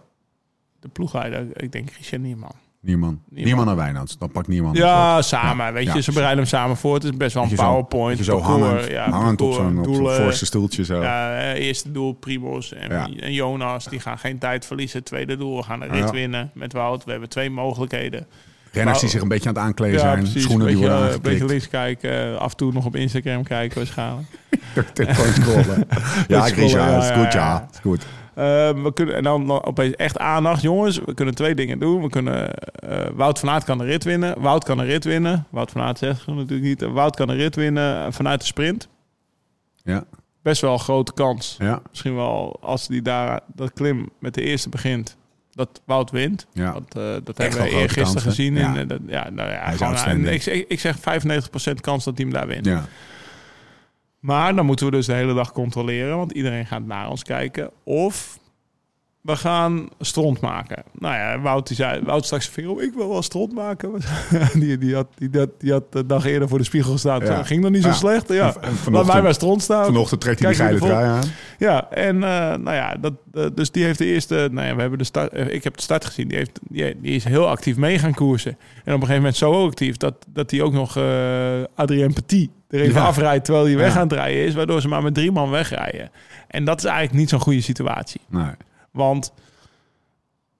[0.79, 2.51] De ploegleider, ik denk Richard Nierman.
[2.81, 3.19] Niemand.
[3.29, 4.17] Niemand naar Wijnands.
[4.17, 4.77] Dan pakt niemand.
[4.77, 5.65] Ja, samen.
[5.65, 6.01] Ja, Weet je, ja.
[6.01, 6.93] ze bereiden hem samen voor.
[6.93, 8.25] Het is best wel een zo- PowerPoint.
[8.25, 10.15] zo parcours, hangend, ja, hangend op parcours, zo'n op zo'n doelen.
[10.21, 11.01] voorste stoeltje zo.
[11.01, 13.85] Ja, eh, eerste doel Primos en, en Jonas.
[13.85, 15.03] Die gaan geen tijd verliezen.
[15.03, 17.03] Tweede doel, we gaan een rit winnen met Wout.
[17.03, 18.27] We hebben twee mogelijkheden.
[18.71, 20.17] Renners die zich een beetje aan het aankleden zijn.
[20.19, 20.43] precies.
[20.43, 21.71] Schoenen een die beetje, worden eh, een beetje aangeklikt.
[21.71, 22.39] links kijken.
[22.39, 24.27] Af en toe nog op Instagram kijken waarschijnlijk.
[24.93, 25.87] Telefoon scrollen.
[26.27, 27.39] ja, Grisha, ja, is goed, ja.
[27.39, 27.67] ja.
[27.73, 28.05] Is goed.
[28.37, 30.99] Ehm, we kunnen, en dan, dan opeens echt aandacht, jongens.
[31.05, 32.01] We kunnen twee dingen doen.
[32.01, 34.41] We kunnen, eh, Wout van Aert kan de rit winnen.
[34.41, 35.45] Wout kan een rit winnen.
[35.49, 36.81] Wout van Aert zegt natuurlijk niet.
[36.81, 38.87] Wout kan een rit winnen vanuit de sprint.
[39.83, 40.03] Ja,
[40.41, 41.55] Best wel een grote kans.
[41.59, 45.17] ja, Misschien wel als die daar dat klim met de eerste begint.
[45.51, 46.47] Dat Wout wint.
[46.53, 46.73] ja.
[46.73, 48.21] Want, eh, dat hebben we eergisteren kansen.
[48.21, 48.55] gezien.
[48.55, 48.73] Ja.
[48.73, 52.17] In, eh, dat, ja, nou ja, Hij gewoon, ik, zeg- ik zeg 95% kans dat
[52.17, 52.65] hij hem daar wint.
[52.65, 52.85] ja.
[54.19, 57.71] Maar dan moeten we dus de hele dag controleren, want iedereen gaat naar ons kijken.
[57.83, 58.39] Of
[59.27, 60.83] we gaan stront maken.
[60.99, 63.91] Nou ja, Wout, die zei, Wout straks vinger op, ik wil wel stront maken.
[64.53, 67.25] die, die, had, die, had, die had de dag eerder voor de spiegel gestaan.
[67.25, 67.43] Ja.
[67.43, 67.93] Ging nog niet zo Ja.
[67.93, 68.29] slecht.
[68.33, 68.43] Ja.
[68.45, 69.85] Laat vanochtend- mij bij stront staan.
[69.85, 71.23] Vanochtend trekt hij die Kijk geile trui aan.
[71.59, 74.49] Ja, en eh, nou ja, dat, eh, dus die heeft de eerste.
[74.51, 75.31] Nou ja, we hebben de start.
[75.33, 76.27] eh, ik heb de start gezien.
[76.27, 78.51] Die, heeft, die, die is heel actief mee gaan koersen.
[78.51, 80.97] En op een gegeven moment zo actief dat, dat hij ook nog
[81.75, 83.07] Adrien Petit er even Ja.
[83.07, 86.09] afrijdt terwijl hij weg aan het rijden is, waardoor ze maar met drie man wegrijden.
[86.47, 88.43] En dat is eigenlijk niet zo'n goede situatie, Nee.
[88.97, 89.33] Want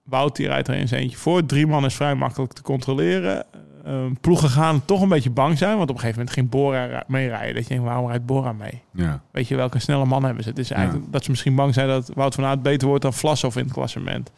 [0.02, 1.46] Wout die rijdt er zijn eentje voor.
[1.46, 3.44] Drie man is vrij makkelijk te controleren.
[3.84, 6.86] Ehm, ploegen gaan toch een beetje bang zijn, want op een gegeven moment ging Bora
[6.86, 7.54] ra- meerijden.
[7.54, 8.82] Dat je denkt, waarom rijdt Bora mee?
[8.92, 9.22] Ja.
[9.30, 10.48] Weet je welke snelle man hebben ze?
[10.48, 13.12] Het is eigenlijk dat ze misschien bang zijn dat Wout van Aert beter wordt dan
[13.14, 14.30] Vlasov in het klassement.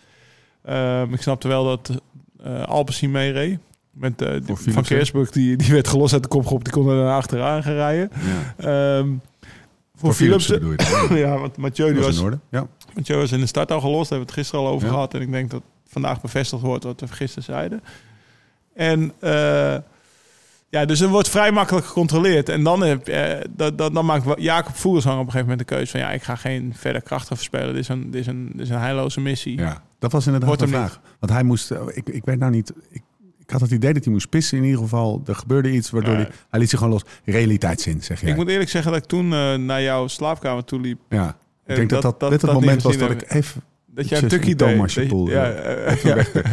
[0.65, 2.01] Ehm, ik snapte wel dat
[2.45, 3.59] eh Alpecin meereed.
[3.91, 4.83] Met, eh, die- van.
[4.83, 6.65] Keersburg, die, die werd gelost uit de kopgroep.
[6.65, 8.11] Die kon er naar achteraan gaan rijden.
[8.59, 8.99] ja.
[8.99, 9.09] Ehm,
[9.95, 10.77] voor, Voor Philipsen
[11.25, 12.17] ja, want Mathieu, die was, was
[12.51, 12.97] in Ja.
[12.97, 14.09] Mathieu was in de start al gelost.
[14.11, 14.93] Daar hebben we het gisteren al over Ja.
[14.93, 15.15] gehad.
[15.15, 17.83] En ik denk dat vandaag bevestigd wordt wat we gisteren zeiden.
[18.75, 19.77] En eh,
[20.69, 22.49] ja, dus er wordt vrij makkelijk gecontroleerd.
[22.49, 25.75] En dan, heb, eh, dat, dat, dan maakt Jacob Voersang op een gegeven moment de
[25.75, 26.01] keuze van...
[26.01, 27.69] ja, ik ga geen verder krachten verspelen.
[27.75, 29.59] Dit is een, dit is een, dit is een heilloze missie.
[29.59, 31.01] ja, dat was inderdaad Wordt de vraag.
[31.21, 33.03] Want hij moest, eh, ik, ik weet nou niet, ik,
[33.39, 35.23] ik had het idee dat hij moest pissen in ieder geval.
[35.27, 36.21] Er gebeurde iets waardoor Ja.
[36.21, 37.05] hij, hij liet zich gewoon los.
[37.25, 38.31] Realiteitszin, zeg jij.
[38.31, 40.99] Ik moet eerlijk zeggen dat ik toen eh, naar jouw slaapkamer toe liep...
[41.09, 41.37] Ja,
[41.71, 43.63] Ik denk dat dat, dit het niet moment was dat ik even...
[43.95, 44.79] Dat jij een tukkie deed.
[44.79, 44.93] Dat
[45.29, 45.53] Ja, ja.
[45.53, 45.93] eh,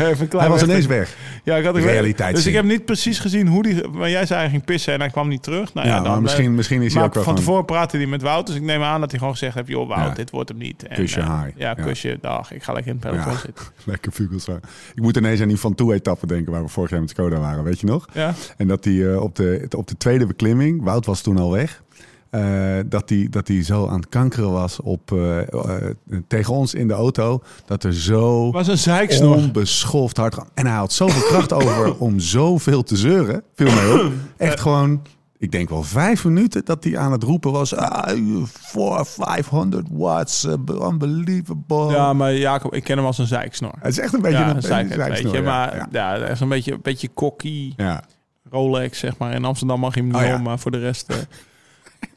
[0.09, 1.15] even Hij was ineens weg.
[1.43, 3.87] Ja, ik had Realiteit Dus ik heb niet precies gezien hoe die...
[3.87, 5.73] Maar jij zei hij ging pissen en hij kwam niet terug.
[5.73, 8.05] Nou ja, Ja, dan, maar misschien, misschien is hij ook wel van tevoren praatte hij
[8.05, 8.47] met Wout.
[8.47, 9.67] Dus ik neem aan dat hij gewoon gezegd heeft...
[9.67, 10.83] joh, Wout, dit wordt hem niet.
[10.83, 11.53] En, Kusje eh, haai.
[11.55, 12.51] Ja, kusje, dag.
[12.51, 13.65] Ik ga lekker in het peloton zitten.
[13.85, 14.59] Lekker Vugelstra.
[14.95, 16.51] Ik moet ineens aan die Van Toe-etappe denken...
[16.51, 18.07] waar we vorig jaar met Skoda waren, weet je nog?
[18.13, 18.33] Ja?
[18.57, 21.81] En dat hij eh, op, de, op de tweede beklimming, Wout was toen al weg,
[22.29, 25.93] eh, dat hij dat hij zo aan het kankeren was op, eh, eh,
[26.27, 27.41] tegen ons in de auto.
[27.65, 29.35] Dat er zo was een zeiksnor.
[29.35, 30.37] onbeschoft hard.
[30.53, 33.43] En hij had zoveel kracht over om zoveel te zeuren.
[33.55, 34.11] Viel mij op.
[34.37, 35.01] Echt gewoon,
[35.37, 37.75] ik denk wel vijf minuten dat hij aan het roepen was.
[37.75, 38.07] Ah,
[38.53, 41.91] 400, 500 watts, unbelievable.
[41.91, 43.73] Ja, maar Jacob, ik ken hem als een zeiksnor.
[43.79, 45.41] Het is echt een beetje Ja, een, een zeiker, weet zeiksnor, je.
[45.41, 45.43] ja.
[45.43, 46.15] Maar Ja.
[46.15, 47.73] is een beetje, een beetje cocky.
[47.77, 48.03] Ja.
[48.49, 49.33] Rolex, zeg maar.
[49.33, 51.13] In Amsterdam mag je hem niet Oh om, maar voor de rest...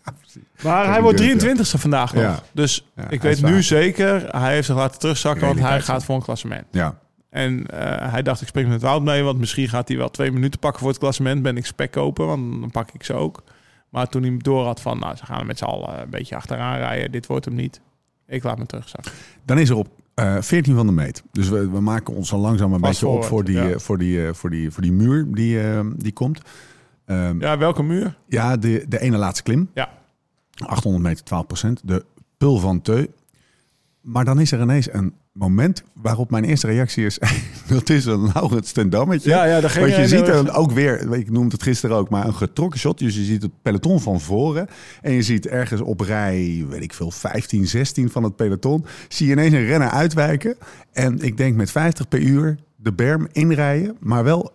[0.05, 0.13] eh.
[0.65, 2.45] maar hij wordt durf, 23ste vandaag nog.
[2.53, 6.23] Dus ik weet nu zeker, hij heeft zich laten terugzakken, want hij gaat voor een
[6.23, 6.67] klassement.
[6.71, 6.99] ja.
[7.31, 10.33] En eh, hij dacht, ik spreek met Wout mee, want misschien gaat hij wel twee
[10.33, 11.43] minuten pakken voor het klassement.
[11.43, 13.43] Ben ik spek kopen, want dan pak ik ze ook.
[13.89, 16.37] Maar toen hij door had van, nou, ze gaan er met z'n allen een beetje
[16.37, 17.13] achteraan rijden.
[17.13, 17.81] Dit wordt hem niet.
[18.27, 19.13] Ik laat me terugzakken.
[19.45, 21.23] Dan is er op eh 14 van de meet.
[21.33, 23.69] Dus we, we maken ons al langzaam een Fast beetje op voor die, ja.
[23.69, 26.41] eh, voor die, eh, voor die, voor die muur die, eh, die komt.
[27.11, 28.19] Ehm, Ja, welke muur?
[28.27, 29.71] ja, de, de ene laatste klim.
[29.75, 29.89] Ja.
[30.67, 31.81] 800 meter 12 procent.
[31.85, 32.05] De
[32.39, 33.07] Pul van Teu.
[34.01, 37.19] Maar dan is er ineens een moment waarop mijn eerste reactie is...
[37.69, 39.31] dat is een Laurens ten Dammetje.
[39.31, 42.27] Ja, ja, ging Want je ziet er ook weer, ik noemde het gisteren ook, maar
[42.27, 42.99] een getrokken shot.
[42.99, 44.67] Dus je ziet het peloton van voren.
[45.03, 48.85] En je ziet ergens op rij, weet ik veel, 15, 16 van het peloton.
[49.09, 50.57] Zie je ineens een renner uitwijken.
[50.93, 54.53] En ik denk met 50 per uur de berm inrijden, maar wel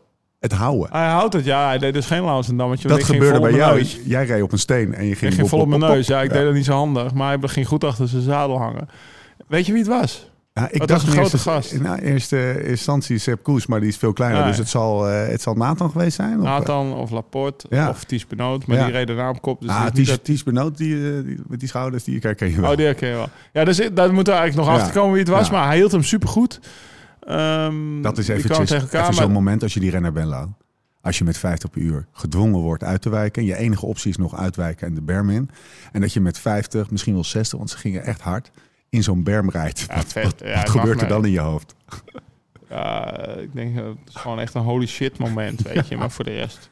[0.51, 0.89] het houden.
[0.91, 1.65] Hij houdt het, ja.
[1.67, 2.88] Hij deed dus geen Laurens en dammetje.
[2.88, 3.75] dat ik gebeurde bij jou.
[3.75, 3.99] neus.
[4.05, 6.08] Jij reed op een steen en je Ik ging, bop, vol op mijn neus.
[6.08, 6.36] Ja, ik Ja.
[6.38, 7.13] deed dat niet zo handig.
[7.13, 8.89] Maar hij ging goed achter zijn zadel hangen.
[9.47, 10.29] Weet je wie het was?
[10.53, 11.71] Ja, ik dacht een in grote eerste, gast.
[11.71, 14.39] In nou, eerste instantie Sepp Koes, maar die is veel kleiner.
[14.41, 16.38] Ja, dus het zal, eh, het zal Nathan geweest zijn?
[16.38, 17.89] Of, Nathan of Laporte Ja.
[17.89, 18.65] of Ties Benoot.
[18.67, 19.62] Maar die reden naam kop.
[19.62, 22.62] Dus ah, Ties, dat- Ties Benoot, die, eh, die, met die schouders, die ken je
[22.62, 22.71] wel.
[22.71, 23.29] Oh, die herken je wel.
[23.53, 25.49] Ja, dus daar moeten we eigenlijk nog achter komen wie het was.
[25.49, 26.60] Maar hij hield hem supergoed.
[27.25, 30.49] Ehm, Dat is eventjes, even zo'n moment als je die renner bent, Lau.
[31.01, 33.41] Als je met 50 per uur gedwongen wordt uit te wijken.
[33.41, 35.49] En je enige optie is nog uitwijken en de berm in.
[35.91, 38.51] En dat je met 50, misschien wel 60, want ze gingen echt hard,
[38.89, 39.85] in zo'n berm rijdt.
[39.88, 41.75] Ja, wat Ja, gebeurt er dan in je hoofd?
[42.69, 45.97] Ja, ik denk dat het is gewoon echt een holy shit moment, weet je.
[45.97, 46.69] Maar voor de rest,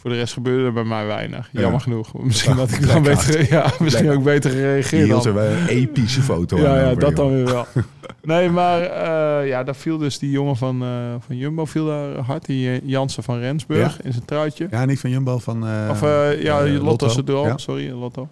[0.00, 1.48] voor de rest gebeurde er bij mij weinig.
[1.52, 1.60] Ja.
[1.60, 2.12] Jammer genoeg.
[2.14, 4.14] Misschien dat ik dan beter, ja, misschien Lekker.
[4.16, 5.26] ook beter Die gereageerd hield had.
[5.26, 7.66] er wel een epische foto Ja, ja dat dan weer wel.
[8.22, 12.16] Nee, maar eh, ja, daar viel dus die jongen van, eh, van Jumbo viel daar
[12.18, 12.44] hard.
[12.46, 14.66] Die eh, Jansen van Rensburg in zijn truitje.
[14.70, 16.00] Ja, niet van Jumbo, van eh, of
[16.42, 17.08] ja, Lotto
[17.56, 18.28] Sorry, Lotto.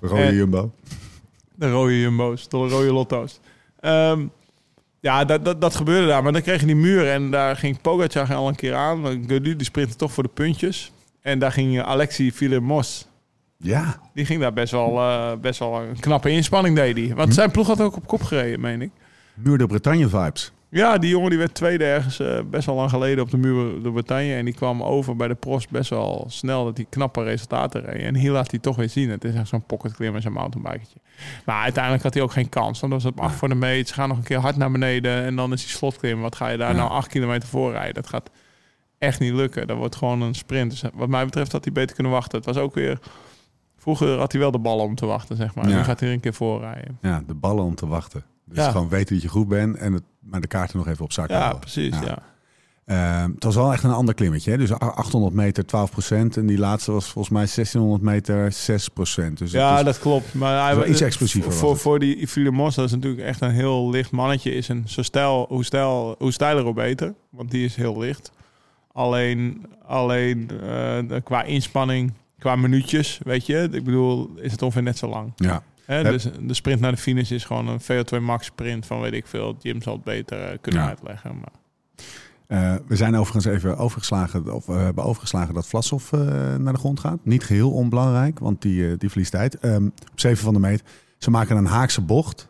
[0.00, 0.70] Rode Jumbo.
[1.58, 3.40] De rode Jumbo's, de rode Lotto's.
[3.80, 4.26] Ehm,
[5.00, 6.22] ja, dat, dat, dat gebeurde daar.
[6.22, 9.22] Maar dan kreeg je die muur en daar ging Pogacar al een keer aan.
[9.26, 10.92] Die sprintte toch voor de puntjes.
[11.26, 13.08] En daar ging Alexi Villemos.
[13.58, 17.14] Ja, Die ging daar best wel, eh, best wel een knappe inspanning, deed hij.
[17.14, 18.90] Want zijn ploeg had ook op kop gereden, meen ik.
[19.34, 20.52] Muur de Bretagne vibes.
[20.70, 23.82] Ja, die jongen die werd tweede ergens eh, best wel lang geleden op de muur
[23.82, 24.34] de Bretagne.
[24.34, 28.02] En die kwam over bij de pros best wel snel dat hij knappe resultaten reed.
[28.02, 29.10] En hier laat hij toch weer zien.
[29.10, 30.98] Het is echt zo'n pocketklim en zo'n mountainbiketje.
[31.44, 32.80] Maar uiteindelijk had hij ook geen kans.
[32.80, 33.88] Want dan was het op acht voor de meet.
[33.88, 35.22] Ze gaan nog een keer hard naar beneden.
[35.24, 36.20] En dan is die slotklim.
[36.20, 36.76] Wat ga je daar Ja.
[36.76, 37.94] nou acht kilometer voor rijden?
[37.94, 38.30] Dat gaat
[38.98, 39.66] echt niet lukken.
[39.66, 40.70] Dat wordt gewoon een sprint.
[40.70, 42.36] Dus wat mij betreft had hij beter kunnen wachten.
[42.36, 42.98] Het was ook weer...
[43.76, 45.68] Vroeger had hij wel de ballen om te wachten, zeg maar.
[45.68, 45.76] Ja.
[45.76, 46.98] Nu gaat hij er een keer voor rijden.
[47.02, 48.24] Ja, de ballen om te wachten.
[48.44, 48.70] Dus Ja.
[48.70, 51.28] gewoon weten dat je goed bent en het, maar de kaarten nog even op zak
[51.28, 51.60] Ja, houden.
[51.60, 51.94] precies.
[51.98, 52.04] Ja.
[52.04, 52.18] Ja.
[52.86, 54.50] Ehm, het was wel echt een ander klimmetje.
[54.50, 54.56] Hè?
[54.56, 56.36] Dus 800 meter 12 procent.
[56.36, 59.38] En die laatste was volgens mij 1600 meter 6 procent.
[59.38, 60.34] Dus Ja, is- dat klopt.
[60.34, 63.50] Maar hij wel was iets explosiever Voor, voor die Filimos, dat is natuurlijk echt een
[63.50, 64.50] heel licht mannetje.
[64.54, 67.14] Is een zo stijl, hoe, stijl, hoe stijler, hoe beter.
[67.30, 68.32] Want die is heel licht.
[68.96, 73.68] Alleen, alleen eh, qua inspanning, qua minuutjes, weet je.
[73.72, 75.32] Ik bedoel, is het ongeveer net zo lang.
[75.36, 75.62] ja.
[75.84, 75.94] Hè?
[75.94, 79.12] Heb- Dus de sprint naar de finish is gewoon een VO2 max sprint van weet
[79.12, 79.56] ik veel.
[79.60, 80.88] Jim zal het beter eh, kunnen Ja.
[80.88, 81.38] uitleggen.
[81.38, 81.52] Maar
[82.46, 86.20] Eh, we zijn overigens even overgeslagen, of we hebben overgeslagen dat Vlasov eh,
[86.56, 87.18] naar de grond gaat.
[87.22, 89.58] Niet geheel onbelangrijk, want die, die verliest tijd.
[89.58, 90.82] Ehm, op 7 van de meet.
[91.18, 92.48] Ze maken een haakse bocht.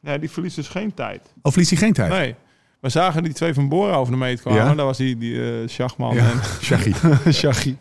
[0.00, 1.32] ja, die verliest dus geen tijd.
[1.42, 2.10] Of verliest hij geen tijd?
[2.10, 2.34] Nee.
[2.80, 4.64] We zagen die twee van Bora over de meet kwamen.
[4.64, 4.74] Ja?
[4.74, 6.92] Daar was die, die eh Schachman Ja, en Shaggy.
[7.32, 7.76] Shaggy.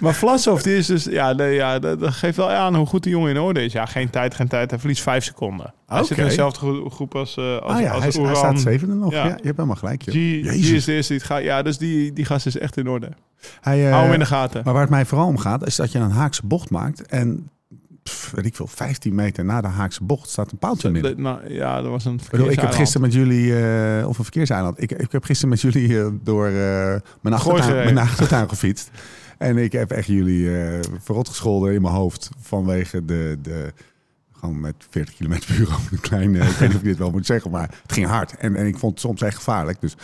[0.00, 1.04] maar Vlasov, die is dus...
[1.04, 3.72] Ja, nee, ja dat, dat geeft wel aan hoe goed die jongen in orde is.
[3.72, 4.70] Ja, geen tijd, geen tijd.
[4.70, 5.74] Hij verliest vijf seconden.
[5.86, 8.60] Hij zit in dezelfde gro- groep als, eh als, Ah ja, als hij, hij staat
[8.60, 9.12] zevende nog.
[9.12, 9.18] Ja.
[9.18, 9.24] Ja.
[9.24, 10.02] je hebt helemaal gelijk.
[10.02, 10.14] Joh.
[10.14, 10.70] Jezus.
[10.70, 11.42] is de eerste die het gaat.
[11.42, 13.08] Ja, dus die, die gast is echt in orde.
[13.60, 14.60] Hij, eh, Hou hem in de gaten.
[14.64, 17.06] Maar waar het mij vooral om gaat, is dat je een haakse bocht maakt.
[17.06, 17.50] En
[18.34, 20.90] weet ik veel, 15 meter na de Haakse bocht staat een paaltje.
[20.92, 22.74] De- nou, ja, er was een Ik bedoel, ik heb verkeerseiland.
[22.74, 26.46] gisteren met jullie, eh, of een verkeerseiland, ik, ik heb gisteren met jullie eh, door
[26.46, 26.52] eh,
[27.20, 28.90] mijn, achtertuin, mijn achtertuin gefietst.
[29.38, 30.50] En ik heb echt jullie
[31.00, 33.72] verrot gescholden in mijn hoofd vanwege de, de
[34.40, 36.88] gewoon met 40 km per uur over een klein, eh, ik weet niet of ik
[36.88, 38.36] dit wel moet zeggen, maar het ging hard.
[38.36, 39.80] En, en ik vond het soms echt gevaarlijk.
[39.80, 39.94] Dus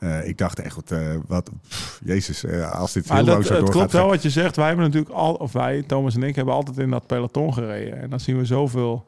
[0.00, 3.34] eh, ik dacht echt, wat, eh, wat pff, jezus, eh, als dit Maar heel dat,
[3.34, 4.56] lang zo het klopt wel wat je zegt.
[4.56, 8.00] Wij hebben natuurlijk al, of wij, Thomas en ik, hebben altijd in dat peloton gereden.
[8.00, 9.06] En dan zien we zoveel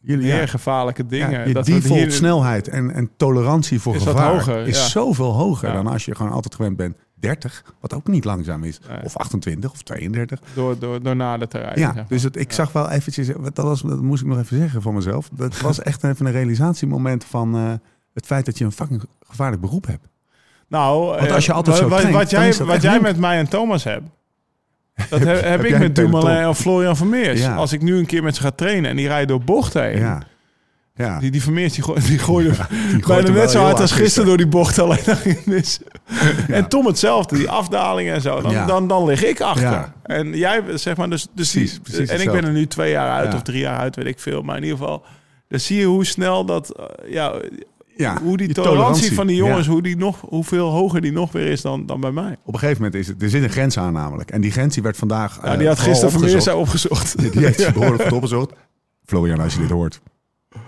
[0.00, 1.30] jullie, meer ja, gevaarlijke dingen.
[1.30, 4.78] ja, je dat default hier- snelheid en, en tolerantie voor Is wat gevaar hoger, is
[4.78, 4.86] ja.
[4.86, 8.80] zoveel hoger dan als je gewoon altijd gewend bent 30, wat ook niet langzaam is.
[8.88, 9.04] Nee.
[9.04, 10.40] Of 28 of 32.
[10.54, 11.78] door, door, door nader te rijden.
[11.80, 12.06] Ja, zeg maar.
[12.08, 14.94] dus het, ik zag wel eventjes, dat, was, dat moest ik nog even zeggen van
[14.94, 15.28] mezelf.
[15.32, 17.80] Dat was echt even een realisatiemoment van
[18.14, 20.06] het feit dat je een fucking gevaarlijk beroep hebt.
[20.68, 23.16] Nou, Want als je eh, altijd zo wat, traint, wat jij, is wat jij met
[23.18, 24.04] mij en Thomas hebt,
[25.10, 25.94] dat heb, heb ik met?
[25.94, 27.40] Dumoulin of Florian Vermeers.
[27.40, 27.54] Ja.
[27.54, 29.98] Als ik nu een keer met ze ga trainen en die rijden door bochten heen.
[29.98, 30.22] Ja.
[30.94, 31.18] Ja.
[31.18, 32.54] Die, die Vermeers die, gooi, die gooide
[33.06, 34.78] bijna wel net zo hard als gisteren door die bocht.
[34.78, 34.98] Alleen.
[35.04, 35.74] Ja.
[36.48, 38.40] En Tom hetzelfde, die afdalingen en zo.
[38.40, 38.66] Dan, Ja.
[38.66, 39.70] dan, dan lig ik achter.
[39.70, 39.92] Ja.
[40.02, 43.10] En jij, zeg maar, dus, dus Precies, precies En ik ben er nu twee jaar
[43.10, 43.36] uit Ja.
[43.36, 44.42] of drie jaar uit, weet ik veel.
[44.42, 45.02] Maar in ieder geval,
[45.48, 47.34] dan zie je hoe snel dat, eh, ja,
[48.00, 49.72] Ja, hoe die die tolerantie, tolerantie, van die jongens, ja.
[49.72, 52.36] hoe die nog, hoeveel hoger die nog weer is dan, dan bij mij.
[52.44, 54.30] Op een gegeven moment is het, er zit een grens aan namelijk.
[54.30, 57.14] En die grens die werd vandaag Ja, eh, die had vooral gisteren Vermeers opgezocht.
[57.14, 57.32] opgezocht.
[57.32, 58.52] Die heeft ze behoorlijk goed opgezocht.
[59.04, 60.00] Florian, als je dit hoort.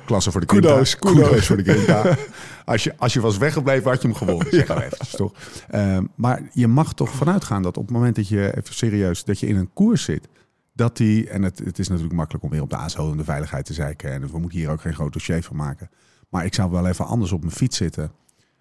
[0.04, 0.68] Klasse voor de Quinta.
[0.68, 1.46] Kudos, kudos.
[1.46, 2.02] voor de Quinta.
[2.64, 4.46] Als je, als je was weggebleven, had je hem gewonnen.
[4.50, 5.32] Zeg maar eventjes, toch?
[5.68, 9.24] Ehm, maar je mag toch vanuit gaan dat op het moment dat je, even serieus,
[9.24, 10.28] dat je in een koers zit,
[10.72, 13.24] dat die, en het, het is natuurlijk makkelijk om weer op de ASO en de
[13.24, 14.12] veiligheid te zeiken.
[14.12, 15.90] En we moeten hier ook geen groot dossier van maken.
[16.32, 18.12] Maar ik zou wel even anders op mijn fiets zitten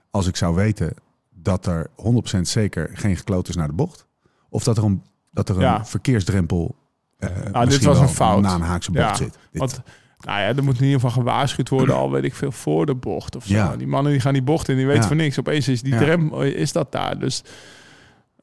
[0.09, 0.93] als ik zou weten
[1.29, 1.87] dat er
[2.37, 4.07] 100% zeker geen gekloot is naar de bocht.
[4.49, 5.85] Of dat er een, dat er een Ja.
[5.85, 6.75] verkeersdrempel
[7.17, 8.41] eh, dit was een fout.
[8.41, 9.37] na een haakse bocht Ja, zit.
[9.51, 9.81] Dit- Want,
[10.19, 12.95] nou ja, er moet in ieder geval gewaarschuwd worden, al weet ik veel, voor de
[12.95, 13.53] bocht of zo.
[13.53, 13.75] Ja.
[13.77, 15.39] Die mannen die gaan die bocht in, die weten van niks.
[15.39, 17.19] Opeens is die oh, is dat daar.
[17.19, 17.43] Dus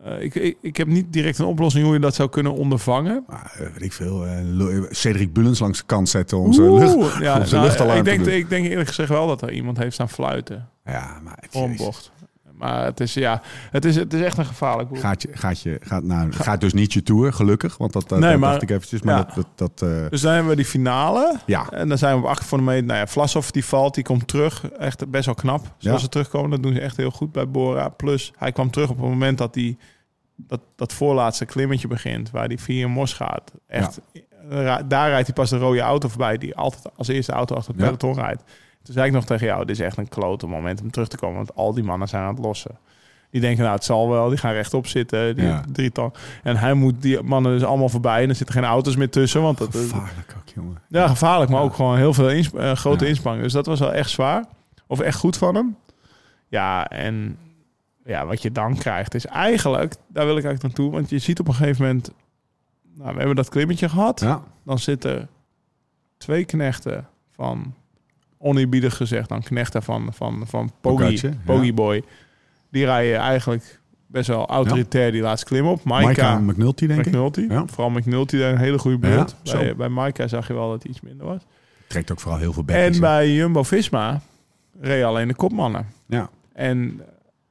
[0.05, 3.25] eh, ik, ik, ik heb niet direct een oplossing hoe je dat zou kunnen ondervangen.
[3.27, 4.27] Maar, eh, weet ik veel.
[4.45, 6.93] Lo- Cedric Bullens langs de kant zetten om zijn lucht.
[7.21, 8.39] ja, om zijn nou, luchtalarm ik, denk, te doen.
[8.39, 11.55] ik denk eerlijk gezegd wel dat er iemand heeft staan fluiten Ja, maar het,
[12.59, 14.99] Maar het is, ja, het is, het is echt een gevaarlijk boek.
[14.99, 17.77] Gaat, je, gaat, je, gaat, nou, gaat dus niet je tour, gelukkig.
[17.77, 19.03] Want dat, Nee, dat maar- dacht ik eventjes.
[19.03, 19.23] Maar ja.
[19.35, 19.35] dat...
[19.35, 21.39] dat, dat eh, Dus dan hebben we die finale.
[21.47, 22.85] ja, En dan zijn we op achter van de meter.
[22.87, 24.69] Nou ja, Vlasov die valt, die komt terug.
[24.71, 25.61] Echt best wel knap.
[25.79, 26.03] Zoals Ja.
[26.05, 27.89] ze terugkomen, dat doen ze echt heel goed bij Bora.
[27.89, 29.79] Plus, hij kwam terug op het moment dat die,
[30.37, 32.31] dat, dat voorlaatste klimmetje begint.
[32.31, 33.53] Waar die via Mos gaat.
[33.67, 34.01] Echt,
[34.49, 36.39] ra- daar rijdt hij pas de rode auto voorbij.
[36.39, 38.43] Die altijd als eerste auto achter het peloton rijdt.
[38.89, 41.17] Toen zei ik nog tegen jou, dit is echt een klote moment om terug te
[41.17, 41.37] komen.
[41.37, 42.79] Want al die mannen zijn aan het lossen.
[43.31, 44.29] Die denken, nou, het zal wel.
[44.29, 45.37] Die gaan rechtop zitten.
[45.37, 45.63] Die Ja.
[45.73, 46.13] drietal.
[46.43, 48.23] En hij moet die mannen dus allemaal voorbij.
[48.23, 49.43] En er zitten geen auto's meer tussen.
[49.43, 50.79] Want dat, gevaarlijk ook, jongen.
[50.89, 53.11] ja, gevaarlijk, maar ook gewoon heel veel insp- eh, grote Ja.
[53.11, 53.45] inspanning.
[53.45, 54.45] Dus dat was wel echt zwaar.
[54.87, 55.77] Of echt goed van hem.
[56.49, 57.39] Ja, en
[58.05, 60.91] ja, wat je dan krijgt is eigenlijk, daar wil ik eigenlijk naartoe.
[60.95, 62.11] Want je ziet op een gegeven moment,
[62.95, 64.27] nou, we hebben dat klimmetje gehad.
[64.65, 65.29] Dan zitten
[66.17, 67.75] twee knechten van,
[68.39, 71.31] oneerbiedig gezegd, dan knechten van, van, van Pogi.
[71.45, 72.03] Pogi Boy.
[72.71, 75.85] Die rijden eigenlijk best wel autoritair die laatste klim op.
[75.85, 77.07] Maika Maika, McNulty, denk ik.
[77.07, 77.47] McNulty.
[77.49, 77.67] Ja.
[77.67, 79.37] Vooral McNulty een hele goede beurt.
[79.43, 81.43] Ja, bij, bij Maika zag je wel dat hij iets minder was.
[81.87, 82.95] Trekt ook vooral heel veel bekjes.
[82.95, 84.21] En bij Jumbo-Visma
[84.81, 85.87] reed alleen de kopmannen.
[86.07, 87.01] Ja, En,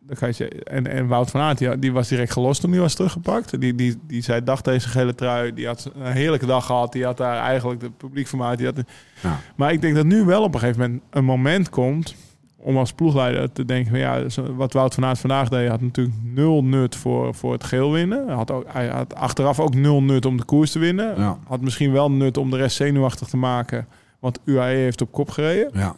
[0.07, 2.79] dan kan je en, en Wout van Aert, die, die was direct gelost toen hij
[2.79, 3.59] was teruggepakt.
[3.59, 5.53] Die, die, die zei, dag deze gele trui.
[5.53, 6.91] Die had een heerlijke dag gehad.
[6.91, 8.57] Die had daar eigenlijk de publiek vermaakt.
[8.57, 8.75] Die had,
[9.21, 9.39] ja.
[9.55, 12.15] maar ik denk dat nu wel op een gegeven moment een moment komt...
[12.57, 14.23] om als ploegleider te denken van ja,
[14.55, 15.69] wat Wout van Aert vandaag deed...
[15.69, 18.25] had natuurlijk nul nut voor, voor het geel winnen.
[18.25, 21.13] Hij had, ook, hij had achteraf ook nul nut om de koers te winnen.
[21.17, 21.37] Ja.
[21.47, 23.87] Had misschien wel nut om de rest zenuwachtig te maken...
[24.19, 25.69] want UAE heeft op kop gereden.
[25.73, 25.95] ja.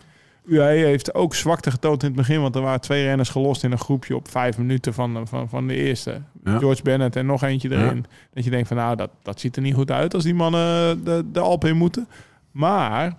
[0.50, 3.72] UAE heeft ook zwakte getoond in het begin, want er waren twee renners gelost in
[3.72, 6.22] een groepje op vijf minuten van, van, van de eerste.
[6.44, 6.58] Ja.
[6.58, 8.06] George Bennett en nog eentje erin.
[8.34, 11.04] Dat je denkt van nou, dat, dat ziet er niet goed uit als die mannen
[11.04, 12.08] de, de Alpen in moeten.
[12.52, 13.18] Maar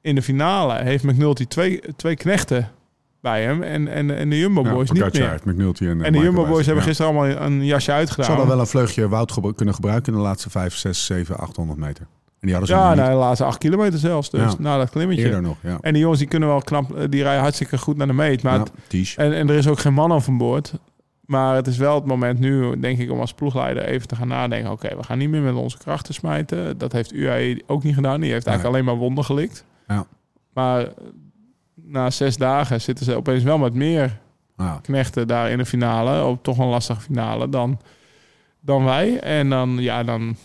[0.00, 2.70] in de finale heeft McNulty twee, twee knechten
[3.20, 5.40] bij hem en, en, en de Jumbo Ja, Boys niet meer.
[5.44, 6.88] McNulty en, En de Jumbo bij Boys hebben Ja.
[6.88, 8.26] gisteren allemaal een jasje uitgedaan.
[8.30, 11.78] hadden wel een vleugje Wout gebru- kunnen gebruiken in de laatste 5, 6, 7, 800
[11.78, 12.06] meter.
[12.44, 14.30] En die hadden ze ja, nou, de laatste acht kilometer zelfs.
[14.30, 14.54] Dus Ja.
[14.58, 15.24] na dat klimmetje.
[15.24, 15.56] eerder nog.
[15.62, 15.78] Ja.
[15.80, 18.42] En die jongens die kunnen wel knap, die rijden hartstikke goed naar de meet.
[18.42, 19.16] Maar ja, het- Ties.
[19.16, 20.72] En, en er is ook geen man van boord.
[21.26, 24.28] Maar het is wel het moment nu, denk ik, om als ploegleider even te gaan
[24.28, 24.70] nadenken.
[24.70, 26.78] Oké, we gaan niet meer met onze krachten smijten.
[26.78, 28.20] Dat heeft UAE ook niet gedaan.
[28.20, 29.64] Die heeft eigenlijk alleen maar wonden gelikt.
[29.88, 30.06] Ja.
[30.54, 30.86] Maar
[31.74, 34.18] na zes dagen zitten ze opeens wel met meer
[34.82, 36.24] knechten daar in de finale.
[36.24, 37.80] Op toch een lastige finale dan,
[38.60, 39.18] dan wij.
[39.20, 40.36] En dan, ja, dan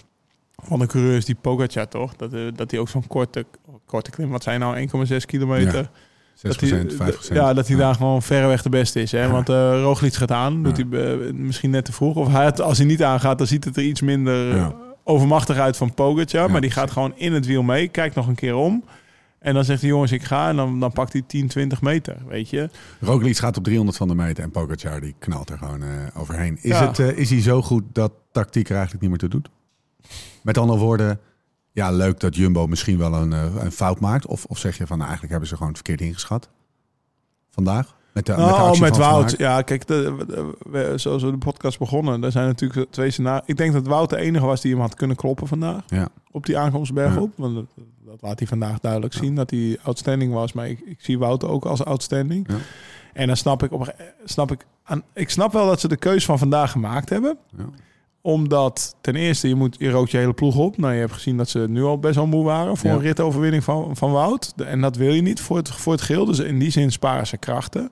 [0.63, 2.15] van de coureurs die Pogacar toch?
[2.15, 3.45] Dat, eh, dat hij ook zo'n korte,
[3.85, 5.89] korte klim, wat zijn nou 1,6 kilometer?
[6.33, 6.41] 6%,
[6.89, 7.33] dat hij, 5%.
[7.39, 7.81] Ja, dat hij Ja.
[7.83, 9.11] daar gewoon verreweg de beste is.
[9.11, 9.23] Hè?
[9.23, 9.31] Ja.
[9.31, 10.85] Want uh, Roglic gaat aan, doet Ja.
[10.89, 12.15] hij eh, misschien net te vroeg.
[12.15, 14.65] Of hij, als hij niet aangaat, dan ziet het er iets minder Ja.
[14.67, 16.41] eh, overmachtig uit van Pogacar.
[16.45, 18.83] Ja, maar die gaat gewoon in het wiel mee, kijkt nog een keer om.
[19.39, 20.49] En dan zegt hij, jongens, ik ga.
[20.49, 22.69] En dan, dan pakt hij 10, 20 meter, weet je.
[22.99, 26.57] Roglic gaat op 300 van de meter en Pogacar die knalt er gewoon eh, overheen.
[26.61, 26.87] Is, Ja.
[26.87, 29.49] het, eh, is hij zo goed dat tactiek er eigenlijk niet meer toe doet?
[30.41, 31.19] Met andere woorden,
[31.71, 34.25] ja, leuk dat Jumbo misschien wel een, eh, een fout maakt.
[34.25, 36.49] Of, of zeg je van, nou, eigenlijk hebben ze gewoon het verkeerd ingeschat
[37.49, 37.97] vandaag?
[38.13, 38.31] Met de,
[38.79, 39.35] met de Van Wout.
[39.37, 43.43] Ja, kijk, de, de- we, zoals we de podcast begonnen, er zijn natuurlijk twee scenario's.
[43.47, 45.83] Ik denk dat Wout de enige was die hem had kunnen kloppen vandaag.
[45.87, 46.07] Ja.
[46.31, 47.21] Op die aankomstberg Ja.
[47.21, 47.33] op.
[47.35, 47.65] Want dat,
[48.05, 50.53] dat laat hij vandaag duidelijk zien, dat hij outstanding was.
[50.53, 52.47] Maar ik, ik zie Wout ook als outstanding.
[53.13, 53.93] En dan snap ik, op,
[54.25, 57.37] snap ik, aan, ik snap wel dat ze de keus van vandaag gemaakt hebben.
[57.57, 57.65] Ja.
[58.29, 60.77] Omdat ten eerste, je, moet, je rookt je hele ploeg op.
[60.77, 62.95] Nou, je hebt gezien dat ze nu al best wel moe waren voor Ja.
[62.95, 64.53] een ritoverwinning van, van Wout.
[64.65, 66.25] En dat wil je niet voor het, voor het geel.
[66.25, 67.91] Dus in die zin sparen ze krachten.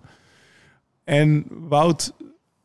[1.03, 2.13] En Wout,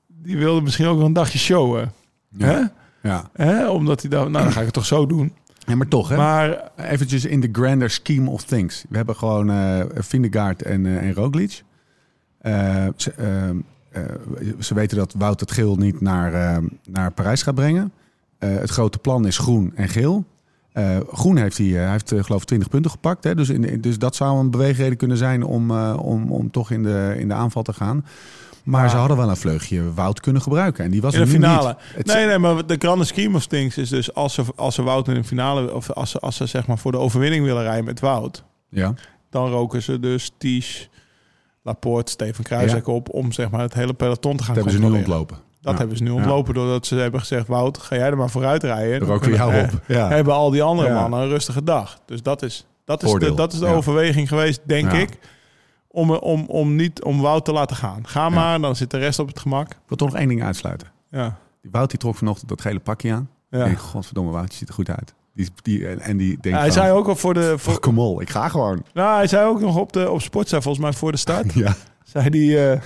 [0.09, 1.93] die wilde misschien ook een dagje showen.
[2.29, 2.47] Ja.
[2.47, 2.61] Hè?
[3.09, 3.31] Ja.
[3.33, 3.69] Hè?
[3.69, 5.33] Omdat hij dan, nou dan ga ik het toch zo doen.
[5.59, 6.17] ja, maar toch hè?
[6.17, 8.85] Maar Eventjes in the grander scheme of things.
[8.89, 11.63] We hebben gewoon eh Vindegaard en, eh en Roglic.
[12.39, 12.87] Eh,
[13.93, 13.99] ze,
[14.39, 17.93] eh, ze weten dat Wout het geel niet naar, ehm, naar Parijs gaat brengen.
[18.39, 20.25] Eh, het grote plan is groen en geel.
[20.73, 23.25] Eh, groen heeft hij, eh, hij heeft eh, geloof ik 20 punten gepakt.
[23.25, 23.35] Hè?
[23.35, 26.83] Dus, in, dus dat zou een beweegreden kunnen zijn om, eh, om, om toch in
[26.83, 28.05] de, in de aanval te gaan.
[28.65, 28.89] Maar Ja.
[28.91, 30.85] ze hadden wel een vleugje Wout kunnen gebruiken.
[30.85, 31.77] En die was in de finale.
[31.97, 32.07] niet.
[32.07, 35.09] Nee, nee, maar de grande scheme of things is dus als ze, als ze Wout
[35.09, 37.85] in de finale, of als ze, als ze zeg maar voor de overwinning willen rijden
[37.85, 38.95] met Wout, Ja,
[39.31, 40.91] dan roken ze dus Ties,
[41.63, 44.89] Laporte, Steven Kruijswijk op om zeg maar het hele peloton te gaan dat hebben ze
[44.91, 45.37] nu ontlopen.
[45.61, 45.79] Dat Ja.
[45.79, 48.99] hebben ze nu ontlopen doordat ze hebben gezegd, Wout, ga jij er maar vooruit rijden.
[48.99, 49.71] Dan roken jou op.
[49.87, 50.09] Ja.
[50.09, 51.99] Hebben al die andere mannen een rustige dag.
[52.07, 55.19] Dus dat is, dat is, de, dat is de overweging geweest, denk ik.
[55.89, 58.07] Om, om, om niet om Wout te laten gaan.
[58.07, 59.71] Ga maar, dan zit de rest op het gemak.
[59.71, 60.89] Ik wil toch nog één ding uitsluiten.
[61.11, 61.37] Ja.
[61.63, 63.29] Die Wout die trok vanochtend dat gele pakje aan.
[63.51, 63.65] Ja.
[63.65, 65.15] En godverdomme, Wout die ziet er goed uit.
[65.35, 67.55] Die, die, en, die denkt Ja, hij van, zei ook al voor de.
[67.59, 68.83] Voor, "Oh, kom op, ik ga gewoon.
[68.95, 71.53] nou, hij zei ook nog op de op Sportza, volgens mij voor de start.
[71.63, 72.73] Ja, zei hij.
[72.73, 72.81] eh,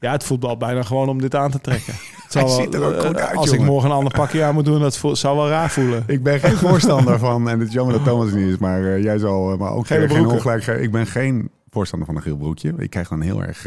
[0.00, 1.94] ja, het voelt al bijna gewoon om dit aan te trekken.
[2.30, 4.12] Het zal Hij wel- ziet er ook eh, goed uit, Als ik morgen een ander
[4.12, 6.04] pakje aan moet doen, dat zou wel raar voelen.
[6.06, 9.02] ik ben geen voorstander van, en het is jammer dat Thomas niet is, maar eh,
[9.02, 10.66] jij zal maar ook geen, geen ongelijk.
[10.66, 12.74] Ik ben geen voorstander van een geel broekje.
[12.76, 13.66] Ik krijg dan heel erg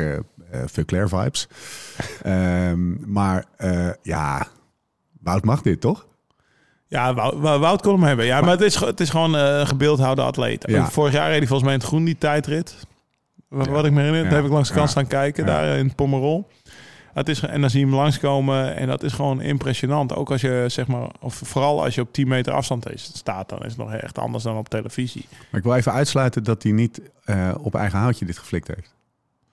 [0.66, 1.48] Vuclair vibes.
[2.22, 3.46] Ehm, maar
[4.02, 4.48] ja,
[5.22, 6.06] Wout mag dit, toch?
[6.94, 8.26] Ja, Wout, Wout kon hem hebben.
[8.26, 10.64] Ja, maar, het, is, het is gewoon eh, een gebeeldhouwde atleet.
[10.68, 10.90] Ja.
[10.90, 12.76] Vorig jaar reed hij volgens mij in het groen die tijdrit.
[13.48, 13.72] Wat, Ja.
[13.72, 16.48] wat ik me herinner, daar heb ik langs de kant staan kijken, daar in Pommerol.
[17.14, 20.16] Het is, en dan zie je hem langskomen en dat is gewoon impressionant.
[20.16, 23.50] Ook als je, zeg maar, of vooral als je op 10 meter afstand is- staat,
[23.50, 25.26] dan is het nog echt anders dan op televisie.
[25.50, 28.94] Maar ik wil even uitsluiten dat hij niet eh, op eigen houtje dit geflikt heeft.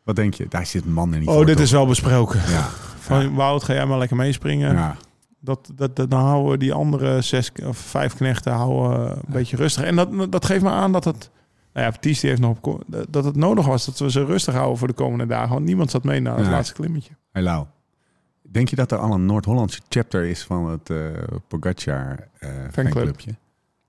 [0.05, 0.47] Wat denk je?
[0.49, 2.41] Daar zit man er niet Oh, dit is wel besproken.
[2.49, 2.69] Ja,
[3.09, 4.75] Van Wout, ga jij maar lekker meespringen.
[4.75, 4.97] ja.
[5.41, 9.57] Dat, dat, dat, dan houden we die andere zes of vijf knechten houden een beetje
[9.57, 9.85] rustig.
[9.85, 11.31] En dat, dat geeft me aan dat het...
[11.73, 14.79] Nou ja, Ties heeft nog op, dat het nodig was dat we ze rustig houden
[14.79, 15.49] voor de komende dagen.
[15.49, 17.13] Want niemand zat mee naar het laatste klimmetje.
[17.33, 17.65] Hey Lau,
[18.43, 20.97] denk je dat er al een Noord-Hollandse chapter is van het eh
[21.49, 22.95] Pogacar eh Fanclub.
[22.95, 23.35] fanclubje?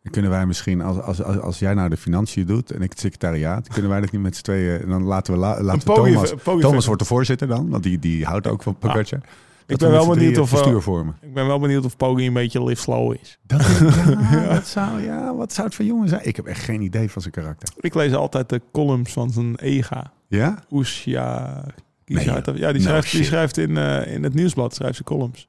[0.04, 2.90] Dan kunnen wij misschien, als, als, als, als jij nou de financiën doet en ik
[2.90, 5.94] het secretariaat, kunnen wij dat niet met z'n tweeën, dan laten we, la, laten we
[5.94, 9.20] Thomas, Thomas wordt de voorzitter dan, want die, die houdt ook van Pogacar.
[9.72, 10.54] Ik ben we wel benieuwd of...
[10.54, 11.16] eh, bestuur vormen.
[11.22, 13.38] Ik ben wel benieuwd of Poggi een beetje live slow is.
[13.44, 13.62] Dat,
[14.32, 16.22] ja, dat zou, ja, wat zou het voor jongen zijn?
[16.24, 17.70] Ik heb echt geen idee van zijn karakter.
[17.80, 20.12] Ik lees altijd de columns van zijn ega.
[20.28, 20.64] Ja?
[20.72, 21.64] Oesja...
[22.06, 25.48] Nee, ja, die No schrijft, die schrijft in, eh, in het nieuwsblad schrijft ze columns.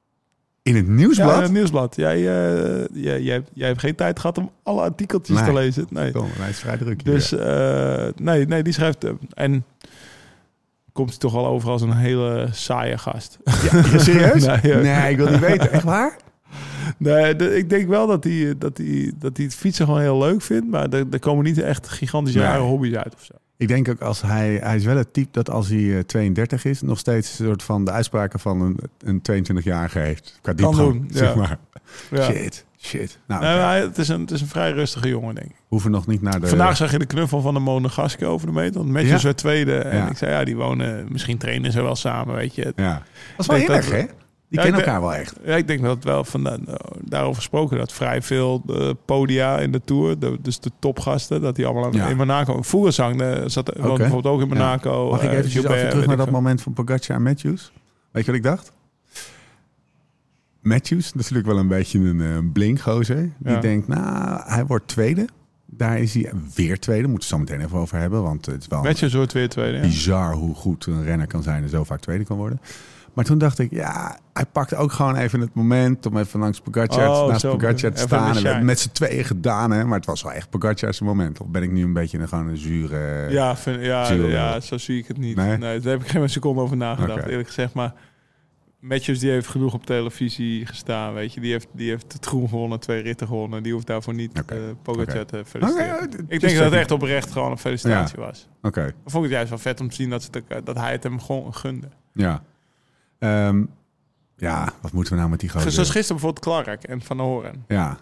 [0.61, 1.41] In het Ja, in nieuwsblad?
[1.41, 1.95] het nieuwsblad.
[1.95, 5.45] Jij, eh, jij, jij, hebt- jij hebt geen tijd gehad om alle artikeltjes Nee.
[5.45, 5.85] te lezen.
[5.89, 6.11] Nee.
[6.11, 7.05] Tom, hij is vrij druk.
[7.05, 7.31] Dus
[8.15, 9.05] nee, nee, die schrijft.
[9.33, 9.65] en
[10.93, 13.37] komt hij toch al over als een hele saaie gast.
[13.43, 14.45] Ja, serieus?
[14.61, 15.71] Nee, ik wil niet weten.
[15.71, 16.15] Echt waar?
[16.97, 20.41] nee, ik denk wel dat hij, dat, hij, dat hij het fietsen gewoon heel leuk
[20.41, 20.67] vindt.
[20.67, 22.47] Maar er, er komen niet echt gigantische Nee.
[22.47, 23.33] rare hobby's uit of zo.
[23.57, 26.65] Ik denk ook als hij, hij is wel het type dat als hij eh, 32
[26.65, 30.39] is, nog steeds een soort van de uitspraken van een, een 22-jarige heeft.
[30.41, 31.35] Qua Kan diepgang, doen, zeg ja.
[31.35, 31.57] maar.
[32.11, 32.23] Ja.
[32.23, 33.19] Shit, shit.
[33.27, 35.55] Nou, Nee, het, is een, het is een vrij rustige jongen, denk ik.
[35.67, 36.47] hoeven nog niet naar de...
[36.47, 38.73] Vandaag zag je de knuffel van de Monegaske over de meter.
[38.79, 39.27] Want Matthews Ja.
[39.27, 39.77] werd tweede.
[39.77, 40.09] En Ja.
[40.09, 41.05] ik zei, ja, die wonen...
[41.11, 42.73] Misschien trainen ze wel samen, weet je.
[42.75, 42.93] Ja.
[42.93, 44.03] Dat is wel heel erg, hè?
[44.53, 45.35] Die Ja, kennen elkaar wel echt.
[45.45, 49.59] Ja, ik denk dat het wel van, eh, daarover gesproken dat vrij veel eh, podia
[49.59, 52.07] in de Tour, de, dus de topgasten, dat die allemaal Ja.
[52.07, 52.61] in Monaco.
[52.61, 54.53] Vogelsang eh, zat bijvoorbeeld ook in Ja.
[54.53, 55.09] Monaco.
[55.09, 57.71] Mag ik eh, even Gilbert, terug naar dat moment van Pogacar en Matthews?
[58.11, 58.71] Weet je wat ik dacht?
[60.61, 63.29] Matthews, natuurlijk wel een beetje een uh, blinkgozer.
[63.37, 65.27] Die denkt, nou, hij wordt tweede.
[65.65, 67.07] Daar is hij weer tweede.
[67.07, 68.21] Moeten we het zo meteen even over hebben.
[68.23, 69.79] Want het is wel Met je soort weer tweede.
[69.79, 72.59] bizar hoe goed een renner kan zijn en zo vaak tweede kan worden.
[73.13, 76.59] Maar toen dacht ik, ja, hij pakt ook gewoon even het moment om even langs
[76.61, 78.37] Pogacar, Oh, naast zo, Pogacar te staan.
[78.37, 79.85] En we met z'n tweeën gedaan, hè.
[79.85, 81.39] Maar het was wel echt Pogacar's moment.
[81.41, 83.29] Of ben ik nu een beetje een, gewoon een zure...
[83.31, 85.35] Ja, vind, ja, ja, zo zie ik het niet.
[85.35, 85.57] Nee?
[85.57, 85.79] Nee?
[85.79, 87.73] daar heb ik geen seconde over nagedacht, eerlijk gezegd.
[87.73, 87.93] Maar
[88.79, 91.39] Matthews die heeft genoeg op televisie gestaan, weet je.
[91.41, 93.63] Die heeft, die heeft het groen gewonnen, twee ritten gewonnen.
[93.63, 94.53] Die hoeft daarvoor niet Oké.
[94.55, 95.93] eh Pogacar te feliciteren.
[95.93, 98.47] Oké, het ik denk dat het echt oprecht gewoon een felicitatie was.
[98.61, 100.91] Oké, Ik vond het juist wel vet om te zien dat, ze ook- dat hij
[100.91, 101.87] het hem gewoon gunde.
[102.13, 102.43] ja.
[103.23, 103.63] Ehm,
[104.37, 105.71] ja, wat moeten we nou met die gozer?
[105.71, 107.63] Zoals gisteren bijvoorbeeld Clark en Van Horen.
[107.67, 107.97] Ja, dat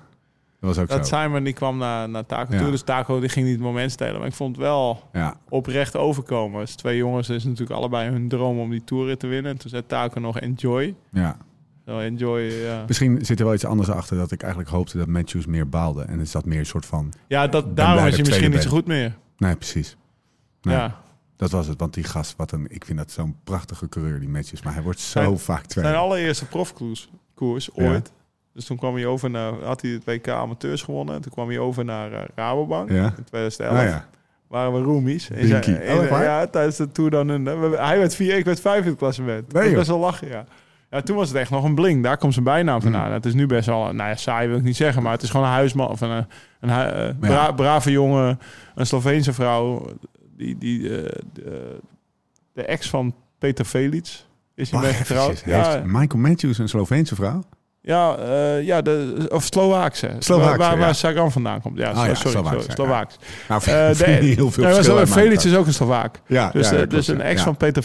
[0.60, 1.16] was ook Dat zo.
[1.16, 2.60] Simon die kwam naar, naar Taco Ja.
[2.62, 4.18] toe, dus Taco die ging niet het moment stelen.
[4.18, 6.60] Maar ik vond het wel Ja, oprecht overkomen.
[6.60, 9.52] Dus twee jongens is natuurlijk allebei hun droom om die toerrit te winnen.
[9.52, 10.96] En toen zei Taco nog enjoy.
[11.12, 11.38] ja.
[11.86, 12.84] Zo enjoy, ja.
[12.88, 16.02] Misschien zit er wel iets anders achter dat ik eigenlijk hoopte dat Matthews meer baalde.
[16.04, 17.14] En is dat meer een soort van...
[17.28, 19.18] Ja, dat, daarom dat is ik hij misschien niet zo goed meer.
[19.38, 19.98] Nee, precies.
[20.62, 21.02] Nee, Ja.
[21.42, 21.80] Dat was het.
[21.80, 24.62] Want die gast, wat een, ik vind dat zo'n prachtige coureur, die Matthews.
[24.62, 25.90] Maar hij wordt zo Zijn- vaak tweede.
[25.90, 27.84] Zijn allereerste profkoers koers Ja.
[27.90, 28.12] ooit.
[28.54, 31.22] Dus toen kwam hij over naar, had hij het WK amateurs gewonnen.
[31.22, 33.06] Toen kwam hij over naar eh, Rabobank Ja.
[33.18, 33.78] in 2011.
[33.78, 34.06] Ah, ja.
[34.48, 35.26] Waren we roomies.
[35.26, 37.70] Zei- Oh, ja, tijdens de Tour dan Under.
[37.70, 39.44] We- Hij werd vier, ik werd vijf in het klassement.
[39.52, 39.78] Dat Nee, was joh.
[39.78, 40.46] best wel lachen, ja.
[40.90, 42.04] Ja, toen was het echt nog een bling.
[42.04, 43.08] Daar komt zijn bijnaam vandaan.
[43.08, 43.14] Mm.
[43.14, 45.30] Het is nu best wel, nou ja, saai wil ik niet zeggen, maar het is
[45.30, 46.26] gewoon een huisman of een,
[46.60, 48.40] een, eh, bra- brave jongen,
[48.76, 49.88] een Sloveense vrouw,
[50.42, 51.78] die, die eh, de,
[52.54, 55.44] de ex van Peter Felix is hij mee Wacht getrouwd.
[55.46, 57.44] Ja, Heeft Michael Matthews een Sloveense vrouw?
[57.82, 60.16] ja, eh, ja de, of Slovaakse.
[60.20, 60.94] Slovaakse, waar, waar, ja.
[60.94, 61.78] Sagan vandaan komt.
[61.78, 63.16] Ja, Oh ja, sorry, Slovaakse, Slovaaks.
[63.50, 63.68] Nou, Eh,
[63.98, 64.64] de- heel veel
[65.42, 65.52] elkaar.
[65.52, 66.22] is ook een Slovaak.
[66.28, 67.24] Ja, Dus, ja, eh, dus een ja.
[67.24, 67.44] ex Ja.
[67.44, 67.84] van Peter.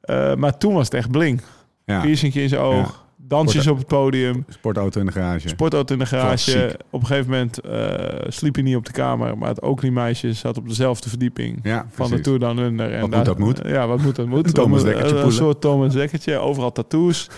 [0.00, 1.40] Eh, maar toen was het echt bling.
[1.84, 2.00] Ja.
[2.00, 3.04] Piercingje in zijn oog.
[3.28, 4.44] Dansjes op het podium.
[4.48, 5.48] Sportauto in de garage.
[5.48, 6.26] Sportauto in de garage.
[6.52, 6.76] Klassiek.
[6.90, 9.38] Op een gegeven moment eh, sliep hij niet op de kamer.
[9.38, 11.60] Maar het Oakley-meisje zat op dezelfde verdieping.
[11.62, 12.20] ja, Van de.
[12.20, 12.92] Tour dan Under.
[12.92, 13.60] En Wat daar- moet, dat moet.
[13.72, 14.46] Ja, wat moet dat moet.
[14.46, 16.38] Een Thomas Om- Dekkertje Een soort Thomas Dekkertje.
[16.38, 17.30] Overal tattoos.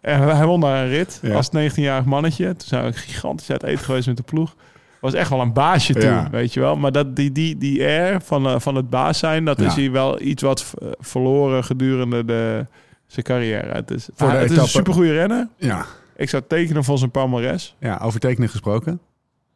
[0.00, 1.34] En hij won daar een rit Ja.
[1.34, 2.44] als 19-jarig mannetje.
[2.46, 4.54] Toen zijn we gigantisch uit eten geweest met de ploeg.
[5.00, 6.28] Was echt wel een baasje toen, Ja.
[6.30, 6.76] weet je wel.
[6.76, 9.66] Maar dat, die, die, die air van, eh, van het baas zijn, dat Ja.
[9.66, 12.66] is hij wel iets wat eh, verloren gedurende de,
[13.14, 13.74] zijn carrière.
[13.74, 15.48] Het is, Voor de Ah, het is een supergoeie renner.
[15.56, 15.86] Ja.
[16.16, 17.76] Ik zou tekenen voor zijn palmares.
[17.78, 19.00] ja, over tekenen gesproken.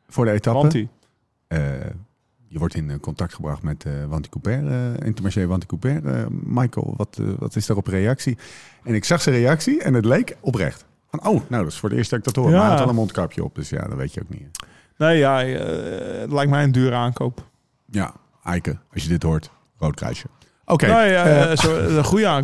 [0.08, 0.60] Voor de etappe.
[0.60, 0.88] Wanti.
[1.46, 1.60] Eh,
[2.46, 6.06] je wordt in eh, contact gebracht met eh Wanty Couper, eh Intermarché Wanty Couper.
[6.06, 8.38] Eh, Michael, wat, wat is daarop reactie?
[8.84, 10.84] En ik zag zijn reactie en het leek oprecht.
[11.10, 12.52] Van, oh, nou, dat is voor de eerste dat ik dat hoor.
[12.52, 12.58] Ja.
[12.58, 14.66] Maar hij had wel een mondkapje op, dus ja, dat weet je ook niet.
[14.96, 15.44] Nee, ja,
[16.20, 17.46] het lijkt mij een dure aankoop.
[17.90, 20.26] Ja, Eike, als je dit hoort, rood kruisje.
[20.68, 20.86] Oké.
[20.86, 22.42] Nee, ja, eh, eh, een goede.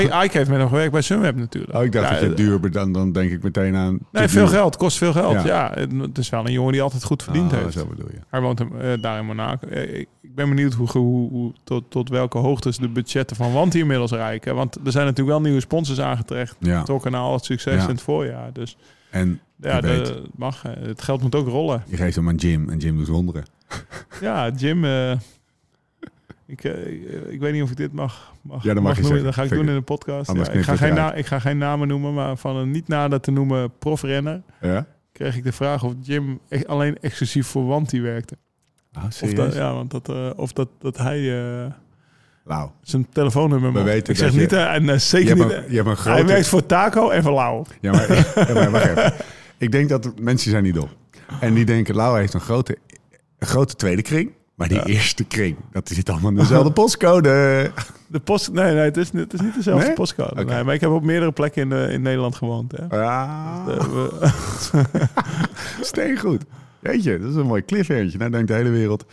[0.00, 1.74] I- Ike heeft met hem gewerkt bij Sunweb natuurlijk.
[1.74, 3.98] oh, ik dacht Ja, dat je eh, duur, dan, dan denk ik meteen aan...
[4.12, 4.54] Nee, veel duur.
[4.54, 4.76] geld.
[4.76, 5.32] Kost veel geld.
[5.32, 5.44] Ja.
[5.46, 7.72] Ja, het is wel een jongen die altijd goed verdiend Oh, heeft.
[7.72, 8.18] Zo bedoel je.
[8.30, 9.68] Hij woont hem, daar in Monaco.
[9.68, 14.10] Ik, ben benieuwd hoe, hoe, hoe- tot, tot welke hoogtes de budgetten van Wanty inmiddels
[14.10, 14.54] reiken.
[14.54, 18.02] Want er zijn natuurlijk wel nieuwe sponsors aangetrokken Ja, na al het succes in het
[18.02, 18.52] voorjaar.
[18.52, 18.76] Dus
[19.10, 20.62] en ja, de, weet, het mag.
[20.78, 21.82] Het geld moet ook rollen.
[21.86, 23.44] je geeft hem aan Jim en Jim doet wonderen.
[24.20, 24.84] Ja, Jim.
[26.46, 29.04] Ik, eh, ik weet niet of ik dit mag, mag, Ja, dat mag noemen.
[29.08, 29.24] zeggen.
[29.24, 30.32] Dat ga ik Vind doen in de podcast.
[30.32, 33.20] Ja, ik, ga geen na, ik ga geen namen noemen, maar van een niet nader
[33.20, 34.86] te noemen profrenner Ja?
[35.12, 38.36] kreeg ik de vraag of Jim e- alleen exclusief voor Wanty werkte.
[38.96, 41.18] Oh, Of, dat, ja, want dat, eh, of dat, dat hij
[41.64, 41.70] eh,
[42.44, 42.70] Lau.
[42.82, 45.44] zijn telefoonnummer We weten Ik zeg je- niet, en zeker niet.
[45.52, 46.18] een, je hebt een grote...
[46.18, 47.64] Hij werkt voor Taco en voor Lau.
[47.80, 48.08] Ja, maar,
[48.48, 49.12] ja, maar wacht even.
[49.58, 50.88] Ik denk dat mensen zijn niet dom.
[51.40, 52.78] En die denken, Lau heeft een grote,
[53.38, 54.32] een grote tweede kring.
[54.56, 57.70] Maar die eerste kring, dat zit allemaal in dezelfde postcode.
[58.06, 59.94] De post, nee, nee, het is, niet- het is niet dezelfde Nee?
[59.94, 60.44] postcode.
[60.44, 62.72] Nee, maar ik heb op meerdere plekken in, eh, in Nederland gewoond.
[62.76, 63.00] Hè.
[63.02, 64.30] Ah, Eh, we-
[65.80, 66.42] steengoed.
[66.78, 68.14] Weet je, dat is een mooi cliffhanger.
[68.18, 69.04] Nou denkt de hele wereld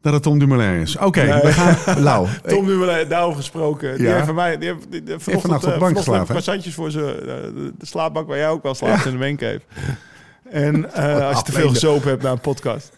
[0.00, 0.96] dat het Tom Dumoulin is.
[0.96, 1.42] Oké, Nee.
[1.42, 2.02] we gaan...
[2.02, 3.96] Lau, Tom wel daarover gesproken.
[3.96, 4.12] Die Ja.
[4.14, 6.26] heeft van mij, die heeft, die, die, vanochtend, op de eh, bank geslapen,
[6.72, 9.60] voor zijn, eh, de, slaapbank waar jij ook wel slaapt in de mancave.
[10.50, 10.92] En
[11.26, 12.92] als je te veel gezopen hebt na een podcast.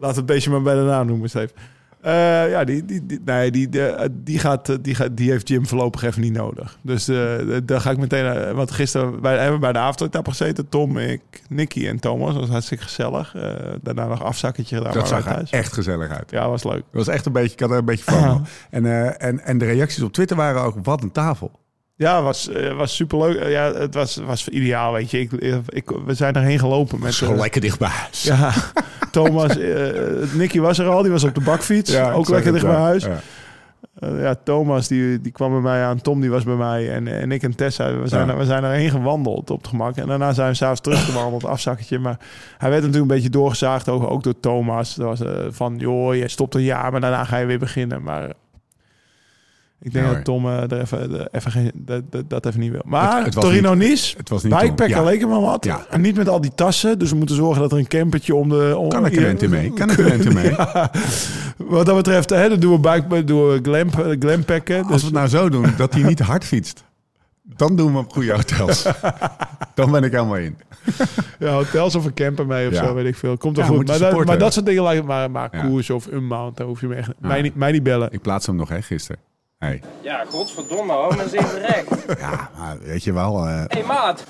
[0.00, 1.52] Laat het beestje maar bij de naam noemen, Steve.
[2.00, 3.68] Eh, ja, die, die, die, nee, die,
[4.10, 6.78] die, gaat, eh, die, gaat, die heeft Jim voorlopig even niet nodig.
[6.82, 7.16] Dus eh,
[7.64, 8.24] daar ga ik meteen...
[8.26, 10.68] eh, want gisteren bij, hebben we bij de avondetappe gezeten.
[10.68, 12.30] Tom, ik, Nicky en Thomas.
[12.32, 13.34] Dat was hartstikke gezellig.
[13.34, 14.92] Eh, daarna nog afzakketje gedaan.
[14.92, 15.50] dat zag thuis.
[15.50, 16.30] echt gezellig uit.
[16.30, 16.74] Ja, was leuk.
[16.74, 18.46] Het was echt een beetje, ik had er een beetje van.
[18.70, 21.50] En, eh, en, en de reacties op Twitter waren ook, wat een tafel.
[22.00, 23.36] Ja, was, eh, was superleuk.
[23.36, 25.20] Eh, ja, het was, was ideaal, weet je.
[25.20, 25.32] Ik,
[25.68, 27.14] ik, we zijn erheen gelopen met...
[27.14, 28.22] Zo eh, lekker dicht bij huis.
[28.22, 28.52] ja,
[29.10, 29.56] Thomas,
[30.32, 31.02] Nicky was er al.
[31.02, 31.96] Die was op de bakfiets.
[31.96, 32.80] ook ik zag lekker dicht bij ja.
[32.80, 33.04] huis.
[33.04, 33.20] Ja.
[34.00, 37.32] Ja, Thomas die, die kwam bij mij aan, Tom die was bij mij en, en
[37.32, 38.32] ik en Tessa, we zijn, Ja.
[38.32, 39.96] er, we zijn erheen gewandeld op het gemak.
[39.96, 41.98] En daarna zijn we s'avonds teruggewandeld, afzakketje.
[41.98, 42.18] Maar
[42.58, 44.94] hij werd natuurlijk een beetje doorgezaagd, ook, ook door Thomas.
[44.94, 48.02] Dat was van, joh, je stopt een jaar, maar daarna ga je weer beginnen.
[48.02, 48.32] Maar
[49.82, 52.70] ik denk Ja, dat Tom er even, de- even geen, dat, dat, dat even niet
[52.70, 52.82] wil.
[52.84, 54.52] Maar Het- het was Torino niet- Nice, Het was niet.
[54.86, 55.02] Ja.
[55.02, 55.64] leek wel wat.
[55.64, 55.86] Ja.
[55.90, 58.48] En niet met al die tassen, dus we moeten zorgen dat er een campertje om
[58.48, 58.74] de...
[58.76, 59.72] Om, Kan ik er rente mee?
[59.78, 60.50] Kan ik er rente mee?
[61.56, 64.78] Wat dat betreft, hè, dan doen we bike, doen we glam, glampacken.
[64.82, 66.84] Als Dus we het nou zo doen dat hij niet hard fietst,
[67.42, 68.86] dan doen we op goede hotels.
[69.74, 70.56] dan ben ik helemaal in.
[71.38, 72.84] ja, hotels of een camper mee of Ja.
[72.84, 73.36] zo, weet ik veel.
[73.36, 73.86] Komt Ja, goed.
[73.86, 75.62] Maar, dat, maar dat soort dingen lijkt maar, maar Ja.
[75.64, 78.08] koers of unmount, daar hoef je me echt mij, niet, mij niet bellen.
[78.12, 79.20] Ik plaats hem nog, hè, gisteren.
[79.60, 79.82] Hey.
[80.00, 82.18] Ja, godverdomme, hou me eens even recht.
[82.18, 83.46] Ja, maar weet je wel.
[83.46, 84.24] eh, Hé hey, maat,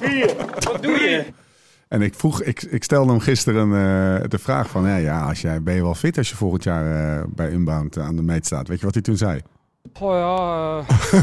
[0.72, 1.24] wat doe je?
[1.88, 5.40] en ik vroeg, ik, ik stelde hem gisteren eh, de vraag van, ja, ja, als
[5.40, 8.46] jij, ben je wel fit als je volgend jaar eh, bij Unbound aan de meet
[8.46, 8.68] staat?
[8.68, 9.40] Weet je wat hij toen zei?
[10.00, 10.78] Oh ja,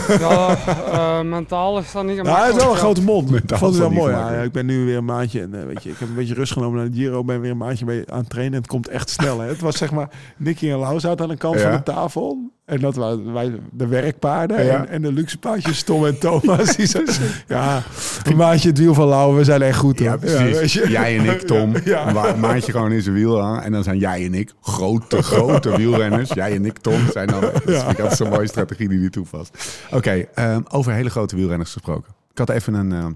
[0.10, 0.58] eh, ja
[0.92, 3.30] eh, mentaal is dat niet Ja, hij is wel een grote mond.
[3.50, 4.14] De vond het wel mooi.
[4.14, 6.34] Ja, ik ben nu weer een maandje en eh, weet je, ik heb een beetje
[6.34, 7.24] rust genomen naar de Giro.
[7.24, 8.54] Ben weer een maandje mee aan het trainen.
[8.54, 9.40] En het komt echt snel.
[9.40, 9.48] Hè.
[9.48, 11.62] Het was zeg maar Nicky en Lau zaten aan de kant Ja.
[11.62, 12.52] van de tafel.
[12.68, 14.78] En dat waren wij, de werkpaarden Ja.
[14.80, 16.76] en, en de luxe paardjes Tom en Thomas.
[16.76, 17.04] Die zo,
[17.48, 17.84] ja,
[18.24, 19.36] een maandje het wiel van Lau.
[19.36, 20.00] We zijn echt goed.
[20.00, 20.18] Ja, hoor.
[20.20, 20.60] precies.
[20.60, 20.90] weet je.
[20.90, 21.74] jij en ik, Tom.
[21.84, 22.28] Ja.
[22.34, 23.62] Een maandje gewoon in zijn wiel aan.
[23.62, 26.30] En dan zijn jij en ik grote, grote wielrenners.
[26.34, 27.42] Jij en ik, Tom, zijn dan...
[27.42, 29.80] Dat is vind ik altijd zo'n mooie strategie die hij toepast.
[29.92, 32.14] Oké, ehm, over hele grote wielrenners gesproken.
[32.32, 33.12] Ik had even een ehm,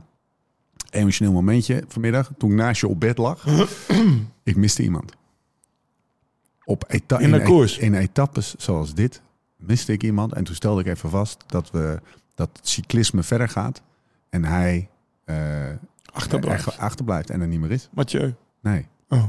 [0.89, 2.31] emotioneel momentje vanmiddag.
[2.37, 3.45] Toen ik naast je op bed lag.
[4.43, 5.11] ik miste iemand.
[6.65, 7.77] Op eta- In de e- koers?
[7.77, 9.21] in etappes zoals dit
[9.61, 10.33] miste ik iemand.
[10.33, 11.99] En toen stelde ik even vast dat, we,
[12.35, 13.81] dat het cyclisme verder gaat.
[14.29, 14.89] En hij...
[15.25, 15.35] eh,
[16.13, 16.65] Achterblijft.
[16.65, 17.89] er achterblijft en er niet meer is.
[17.93, 18.33] Mathieu.
[18.61, 19.23] Nee, Oh.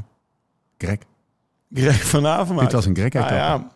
[0.78, 0.98] Greg.
[1.72, 2.64] Greg van Avermaat.
[2.64, 3.64] Dit was een Greg Nou etappe.
[3.64, 3.70] ja,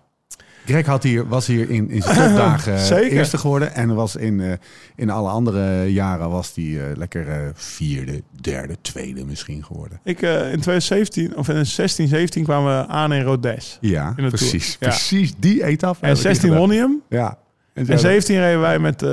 [0.66, 3.12] Greg had hier, was hier in, in zijn topdagen Zeker.
[3.18, 3.74] eerste geworden.
[3.74, 4.52] En was in, eh,
[4.96, 10.00] in alle andere jaren was hij eh, lekker eh, vierde, derde, tweede misschien geworden.
[10.04, 13.78] ik eh, in 2017, of in 16, 17 kwamen we aan in Rodes.
[13.80, 14.76] Ja, In precies.
[14.80, 14.88] Ja.
[14.88, 16.00] Precies die etappe.
[16.02, 16.58] En heb ik 16 gedaan.
[16.66, 17.02] won hem.
[17.08, 17.38] Ja.
[17.76, 19.10] En, En 17 reden wij met, eh,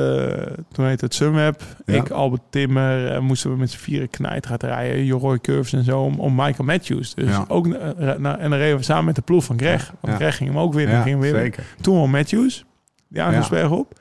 [0.71, 1.61] toen heette het Sunweb.
[1.85, 1.93] Ja.
[1.93, 5.05] Ik, Albert Timmer, eh, moesten we met z'n vieren knijt gaan rijden.
[5.05, 7.13] Jeroy Curves en zo, om, om Michael Matthews.
[7.13, 7.45] Dus Ja.
[7.47, 9.93] ook, eh, na- en dan reden we samen met de ploeg van Greg.
[9.99, 10.15] Want.
[10.15, 11.01] Greg ging hem ook winnen.
[11.03, 11.41] ging winnen.
[11.41, 11.63] zeker.
[11.81, 12.65] Toen won Matthews,
[13.07, 13.91] die aankomstberg op.
[13.91, 13.97] Ik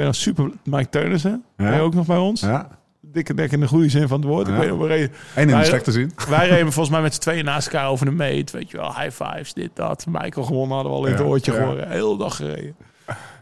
[0.00, 2.40] weet nog super, Mike Teunissen, reed ook nog bij ons.
[2.40, 2.68] Ja.
[3.00, 4.46] Dikke dek in de goede zin van het woord.
[4.46, 4.54] Ja.
[4.54, 6.10] Ik weet we reden, En in de slechte zin.
[6.28, 8.50] wij reden volgens mij met z'n tweeën naast elkaar over de meet.
[8.50, 10.06] Weet je wel, high fives, dit, dat.
[10.08, 11.58] Michael gewonnen hadden we al in het Ja, oortje ja.
[11.58, 11.84] gehoord.
[11.88, 12.74] Hele dag gereden.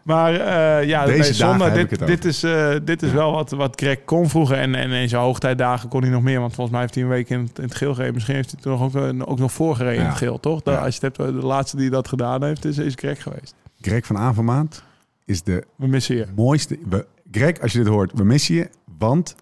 [0.02, 3.80] Maar eh, ja, Deze nee, zondag, dit, dit is, eh, dit is wel wat, wat
[3.80, 4.56] Greg kon vroeger.
[4.58, 6.40] En, en in zijn hoogtijdagen kon hij nog meer.
[6.40, 8.14] Want volgens mij heeft hij een week in het, in het geel gereden.
[8.14, 10.08] Misschien heeft hij toen ook, eh, ook nog voorgereden in Ja.
[10.08, 10.60] het geel, toch?
[10.64, 10.74] Ja.
[10.76, 13.54] Als je het hebt, de laatste die dat gedaan heeft, is, is Greg geweest.
[13.80, 14.82] Greg van Avermaat
[15.24, 16.26] is de We missen je.
[16.36, 16.78] mooiste.
[16.88, 18.68] We, Greg, als je dit hoort, we missen je.
[18.98, 19.34] Want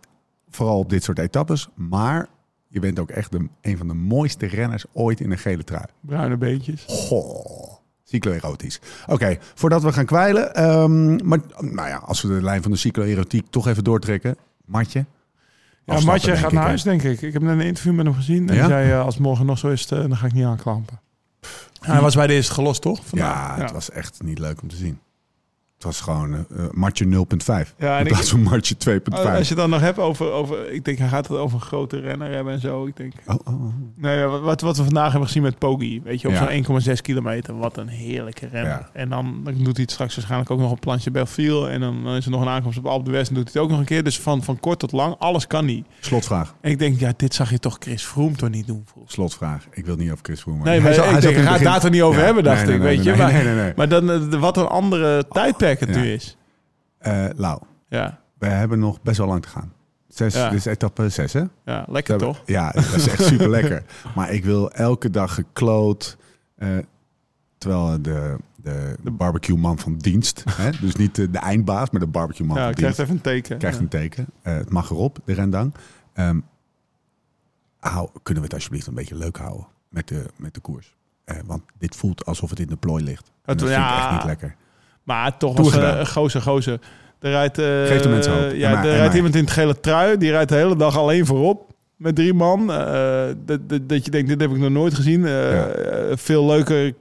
[0.50, 1.68] vooral op dit soort etappes.
[1.74, 2.26] Maar
[2.68, 5.84] je bent ook echt de, een van de mooiste renners ooit in een gele trui.
[6.00, 6.84] Bruine beentjes.
[6.88, 7.59] Goh,
[8.10, 8.80] cycloerotisch.
[9.06, 10.54] Oké, voordat we gaan kwijlen.
[10.54, 14.36] ehm, maar nou ja, als we de lijn van de cycloerotiek toch even doortrekken.
[14.64, 15.04] Matje.
[15.84, 17.22] Ja, Matje gaat naar huis, denk ik.
[17.22, 18.48] Ik heb net een interview met hem gezien.
[18.48, 18.60] En Ja?
[18.60, 21.00] hij zei, eh, als het morgen nog zo is, eh, dan ga ik niet aanklampen.
[21.80, 23.00] Hij was bij de eerste gelost, toch?
[23.12, 24.98] Ja, het was echt niet leuk om te zien.
[25.80, 27.74] Het was gewoon eh, Matje 0.5.
[27.78, 29.12] Ja, in ik- plaats van Matje 2.5.
[29.12, 30.72] Als je het dan nog hebt over, over...
[30.72, 32.86] Ik denk, hij gaat het over een grote renner hebben en zo.
[32.86, 33.12] Ik denk...
[33.26, 33.74] Oh, oh, oh.
[34.02, 36.00] Ja, wat, wat we vandaag hebben gezien met Poggi.
[36.04, 36.62] Weet je, op Ja.
[36.64, 37.58] zo'n 1,6 kilometer.
[37.58, 38.70] Wat een heerlijke renner.
[38.70, 38.90] Ja.
[38.92, 41.68] En dan, dan doet hij het straks waarschijnlijk ook nog op Planche Belfiel.
[41.68, 43.28] En dan, dan is er nog een aankomst op Alpe d'Huez.
[43.28, 44.04] En doet hij het ook nog een keer.
[44.04, 45.86] Dus van, van kort tot lang, alles kan niet.
[46.00, 46.54] Slotvraag.
[46.60, 48.82] En ik denk, ja, dit zag je toch Chris Froome toch niet doen?
[48.92, 49.66] volgens Slotvraag.
[49.70, 50.64] Ik wil niet over Chris Froome.
[50.64, 52.64] Nee, maar zat- ik zat denk, in hij het daar toch niet over hebben, dacht
[52.66, 53.14] nee, ik, nee, weet je.
[53.16, 55.96] Maar, maar dan, eh, wat een andere tijdperk het Ja.
[56.00, 56.36] nu is.
[56.98, 59.72] Eh, Lau, Ja, we hebben nog best wel lang te gaan.
[60.08, 60.50] Zes, Ja.
[60.50, 61.42] Is etappe 6, hè?
[61.64, 62.42] ja lekker toch?
[62.46, 63.84] Ja, dat is echt super lekker.
[64.14, 66.16] Maar ik wil elke dag gekloot.
[66.56, 66.68] eh,
[67.58, 70.70] terwijl de, de, de barbecue man van dienst, hè?
[70.80, 73.20] dus niet de, de eindbaas, maar de barbecue man Ja, van ik krijg dienst, even
[73.30, 73.58] een teken.
[73.58, 73.82] krijgt Ja.
[73.82, 74.26] een teken.
[74.42, 75.74] Eh, het mag erop, de rendang.
[76.12, 76.40] Ehm,
[77.80, 80.96] hou, kunnen we het alsjeblieft een beetje leuk houden met de, met de koers?
[81.46, 83.26] Want dit voelt alsof het in de plooi ligt.
[83.44, 84.02] Het- dat vind ik ja.
[84.02, 84.56] echt niet lekker.
[85.02, 86.78] Maar toch was een gozer, gozer.
[87.20, 88.52] Er rijdt, eh, Geef de mensen hoop.
[88.54, 90.16] Ja, er rijdt iemand in het gele trui.
[90.18, 91.68] Die rijdt de hele dag alleen voorop.
[91.96, 92.72] Met drie man.
[92.72, 95.26] Eh, dat, dat, dat je denkt, dit heb ik nog nooit gezien.
[95.26, 95.66] Eh, Ja.
[95.66, 96.92] eh, veel leuker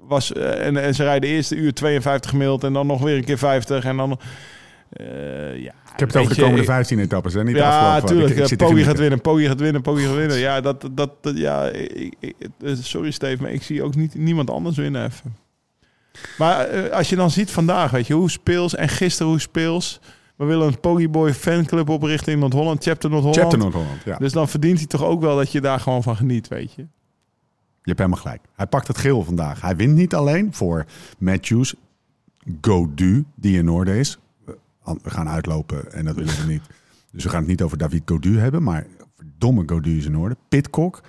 [0.00, 0.32] was...
[0.32, 2.64] eh, en, en ze rijden eerst de uur 52 gemiddeld.
[2.64, 3.84] En dan nog weer een keer 50.
[3.84, 4.18] En dan...
[4.90, 5.06] eh,
[5.56, 7.44] ja, Ik heb het over de komende 15 etappes, hè?
[7.44, 8.06] niet ja, afgelopen.
[8.08, 8.28] tuurlijk.
[8.28, 10.38] Ik- ik ja, zit te Poggi gaat winnen, Poggi gaat winnen, Poggi gaat winnen.
[10.38, 12.34] Ja, dat, dat, dat- ja ik, ik-
[12.64, 15.36] eh, sorry Steve, maar ik zie ook niet, niemand anders winnen even.
[16.38, 20.00] Maar eh, als je dan ziet vandaag, weet je, hoe speels en gisteren hoe speels.
[20.36, 23.40] We willen een Pogieboy fanclub oprichten in Noord-Holland, Chapter Noord-Holland.
[23.40, 24.16] Chapter Noord-Holland, ja.
[24.16, 26.82] Dus dan verdient hij toch ook wel dat je daar gewoon van geniet, weet je.
[27.82, 28.40] Je hebt helemaal gelijk.
[28.54, 29.60] Hij pakt het geel vandaag.
[29.60, 30.84] Hij wint niet alleen voor
[31.18, 31.74] Matthews,
[32.60, 34.18] Godu, die in orde is.
[35.02, 36.62] We gaan uitlopen en dat willen we niet.
[37.12, 38.86] Dus we gaan het niet over David Godu hebben, maar
[39.16, 40.36] verdomme Godu is in orde.
[40.48, 41.00] Pitcock.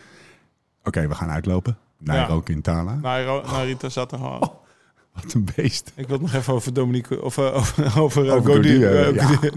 [0.84, 1.78] Oké, we gaan uitlopen.
[2.00, 2.42] Nairo Ja.
[2.42, 2.94] Quintana.
[2.96, 4.52] Nairo, Narita zat er gewoon.
[5.24, 5.92] Wat een beest.
[5.96, 8.32] Ik wil nog even over Dominique, of over, over, ja,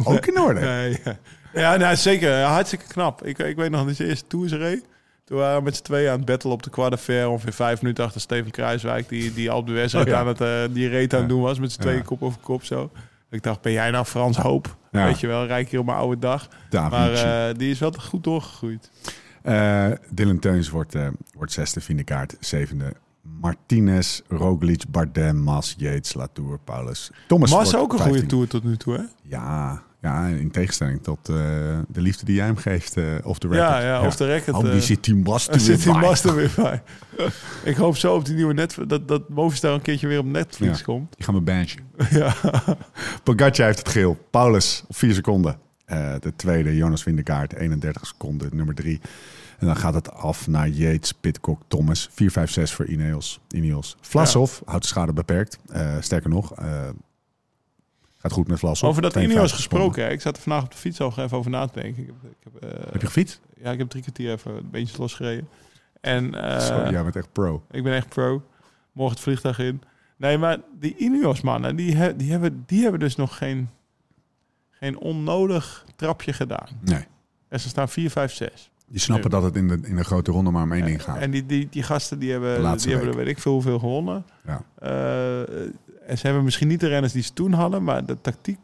[0.05, 0.61] ook in orde.
[1.05, 1.17] Ja,
[1.53, 2.43] ja nou, zeker.
[2.43, 3.27] Hartstikke knap.
[3.27, 4.85] Ik, ik weet nog dat de eerste Tours reed.
[5.25, 8.05] Toen waren we met z'n tweeën aan het battle op de Quadra Ongeveer vijf minuten
[8.05, 9.09] achter Steven Kruiswijk.
[9.09, 10.19] Die, die al de wedstrijd Oh, ja.
[10.19, 11.59] aan het, eh, die reed aan het doen was.
[11.59, 12.91] Met z'n tweeën kop over kop zo.
[13.31, 14.77] Ik dacht, ben jij nou Frans Hoop?
[14.91, 16.49] Weet je wel, rijk hier op mijn oude dag.
[16.71, 18.91] Da Maar eh, die is wel goed doorgegroeid.
[19.43, 20.95] Eh, Dylan Teuns wordt,
[21.37, 22.93] wordt zesde, Vindekaart zevende.
[23.41, 27.11] Martinez, Roglic, Bardem, Mas, Yates, Latour, Paulus.
[27.29, 28.29] Thomas Mas ook een goede 15.
[28.29, 29.03] Tour tot nu toe, hè?
[29.23, 31.35] Ja, ja, in tegenstelling tot eh,
[31.89, 33.69] de liefde die jij hem geeft uh, off the record.
[33.69, 35.93] Ja, ja, off the record, Oh, eh, die zit die Mas Er zit bij.
[36.01, 36.83] master weer bij.
[37.65, 38.89] ik hoop zo op die nieuwe Netflix...
[38.89, 40.85] Dat, dat Movistar een keertje weer op Netflix Ja.
[40.85, 41.17] komt.
[41.17, 41.83] Die gaan we benchen.
[42.11, 42.35] Ja.
[43.23, 44.27] Pogacar heeft het geel.
[44.31, 45.59] Paulus op 4 seconden.
[45.85, 49.01] Eh, de tweede, Jonas Vindekaart, 31 seconden, nummer 3.
[49.61, 52.09] En dan gaat het af naar Yates, Pitcock, Thomas.
[52.13, 53.41] 4, 5, 6 voor Ineos.
[53.49, 53.97] Ineos.
[54.01, 55.59] Vlasov houdt de schade beperkt.
[55.69, 56.89] Eh, sterker nog, eh,
[58.19, 58.89] gaat goed met Vlasov.
[58.89, 60.05] Over dat 52 Ineos gesproken.
[60.05, 60.11] Hè?
[60.11, 62.03] Ik zat er vandaag op de fiets al even over na te denken.
[62.03, 63.41] Ik heb, ik heb, eh, Heb je gefietst?
[63.63, 65.49] Ja, ik heb drie kwartier even de beentjes losgereden.
[66.01, 67.63] En Zo, jij bent echt pro.
[67.71, 68.43] ik ben echt pro.
[68.93, 69.83] Morgen het vliegtuig in.
[70.17, 73.69] Nee, maar die Ineos mannen, die, he- die, hebben, die hebben dus nog geen,
[74.71, 76.69] geen onnodig trapje gedaan.
[76.81, 77.05] Nee.
[77.49, 78.71] En ze staan 4, 5, 6.
[78.91, 81.19] Die snappen dat het in de, in de grote ronde maar om één ding gaat.
[81.19, 84.25] En die, die, die gasten die hebben, die hebben er weet ik veel hoeveel gewonnen.
[84.47, 84.63] Ja.
[84.79, 85.63] Eh,
[86.07, 88.59] en ze hebben misschien niet de renners die ze toen hadden, maar de tactiek,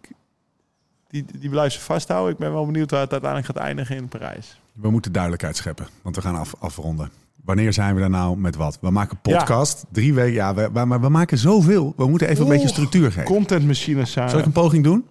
[1.09, 2.33] die, die blijven ze vasthouden.
[2.33, 4.61] Ik ben wel benieuwd waar het uiteindelijk gaat eindigen in Parijs.
[4.73, 7.11] We moeten duidelijkheid scheppen, want we gaan af, afronden.
[7.45, 8.79] Wanneer zijn we daar nou met wat?
[8.81, 9.85] We maken podcast.
[9.93, 11.93] Drie weken, ja, we, maar we maken zoveel.
[11.97, 13.25] We moeten even een beetje structuur geven.
[13.25, 14.31] Contentmachines zijn.
[14.31, 15.05] Zal ik een poging doen?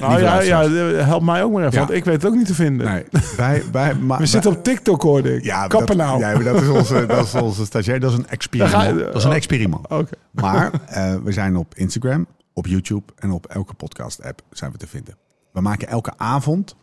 [0.00, 0.68] Nou ja, ja,
[1.04, 1.78] help mij ook maar even, Ja.
[1.86, 2.86] want ik weet het ook niet te vinden.
[2.86, 3.04] Nee,
[3.36, 5.44] wij, wij, maar, We zitten op TikTok, hoorde ik.
[5.44, 6.18] ja, Kappen dat, nou.
[6.20, 8.00] Ja, maar dat is onze, dat is onze stagiair.
[8.00, 8.98] Dat is een experiment.
[8.98, 9.88] Je- dat is een experiment.
[9.88, 10.16] Oké.
[10.30, 14.86] Maar eh, we zijn op Instagram, op YouTube en op elke podcast-app zijn we te
[14.86, 15.16] vinden.
[15.52, 16.76] We maken elke avond,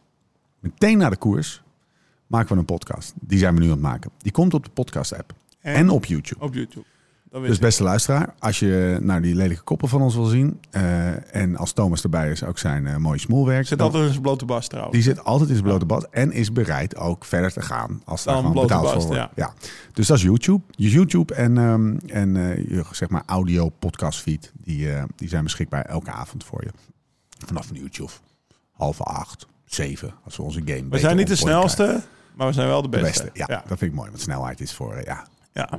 [0.59, 1.63] meteen na de koers,
[2.27, 3.13] maken we een podcast.
[3.21, 4.11] Die zijn we nu aan het maken.
[4.17, 6.43] Die komt op de podcast-app en, op YouTube.
[6.45, 6.85] Op YouTube.
[7.31, 10.59] Dus beste luisteraar, als je nou, die lelijke koppen van ons wil zien...
[10.71, 13.67] eh, en als Thomas erbij is, ook zijn eh, mooie smoelwerk...
[13.67, 14.95] Zit dan- altijd in zijn blote bas trouwens.
[14.95, 18.23] die zit altijd in zijn blote bad en is bereid ook verder te gaan als
[18.23, 19.29] daar gewoon betaald voor wordt.
[19.35, 19.53] Ja.
[19.93, 20.63] Dus dat is YouTube.
[20.71, 25.43] Je YouTube en, ehm, en eh, je zeg maar audio podcast feed, die, die zijn
[25.43, 26.69] beschikbaar elke avond voor je.
[27.45, 27.69] Vanaf
[28.01, 28.21] of
[28.71, 32.01] half acht, zeven, als we onze game we zijn niet de snelste,
[32.35, 33.29] maar we zijn wel de De beste.
[33.33, 33.63] Ja, ja.
[33.67, 35.69] dat vind ik mooi, want snelheid is voor ja, Ja.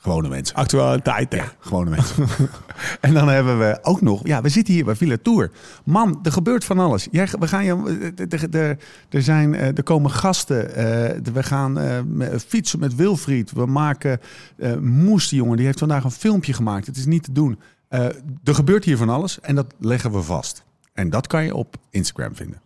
[0.00, 0.56] Gewone mensen.
[0.56, 1.38] Actualiteit, hè.
[1.38, 2.26] Ja, gewone mensen.
[3.00, 5.50] en dan hebben we ook nog, ja, we zitten hier bij Villa Tour.
[5.84, 7.08] Man, er gebeurt van alles.
[7.10, 8.78] Jij, we gaan je, er, er,
[9.08, 10.74] er, zijn, eh, er komen gasten.
[10.74, 11.98] eh, we gaan eh,
[12.46, 13.52] fietsen met Wilfried.
[13.52, 14.20] We maken
[14.56, 16.86] eh Moes, die jongen, die heeft vandaag een filmpje gemaakt.
[16.86, 17.58] Het is niet te doen.
[17.88, 18.04] Eh,
[18.44, 20.64] er gebeurt hier van alles en dat leggen we vast.
[20.92, 22.60] En dat kan je op Instagram vinden.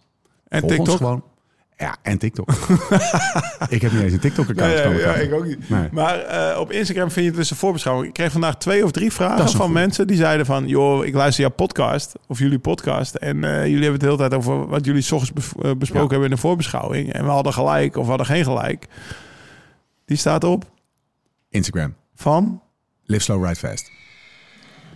[0.48, 0.96] En Volg ons TikTok.
[0.96, 1.24] gewoon.
[1.76, 2.50] Ja, en TikTok.
[3.68, 4.72] ik heb niet eens een TikTok-account.
[5.00, 5.68] Ja, ik ook niet.
[5.68, 5.88] Nee.
[5.92, 8.08] Maar eh, op Instagram vind je dus een voorbeschouwing.
[8.08, 10.66] Ik kreeg vandaag twee of drie vragen van mensen die zeiden van...
[10.68, 13.14] joh, ik luister jouw podcast, of jullie podcast...
[13.14, 16.02] en eh, jullie hebben het de hele tijd over wat jullie 's ochtends eh, besproken
[16.02, 16.08] Ja.
[16.08, 17.12] hebben in de voorbeschouwing.
[17.12, 18.86] En we hadden gelijk of we hadden geen gelijk.
[20.06, 20.64] Die staat op
[21.48, 21.94] Instagram.
[22.14, 22.62] van
[23.04, 23.90] Live slow, ride fast.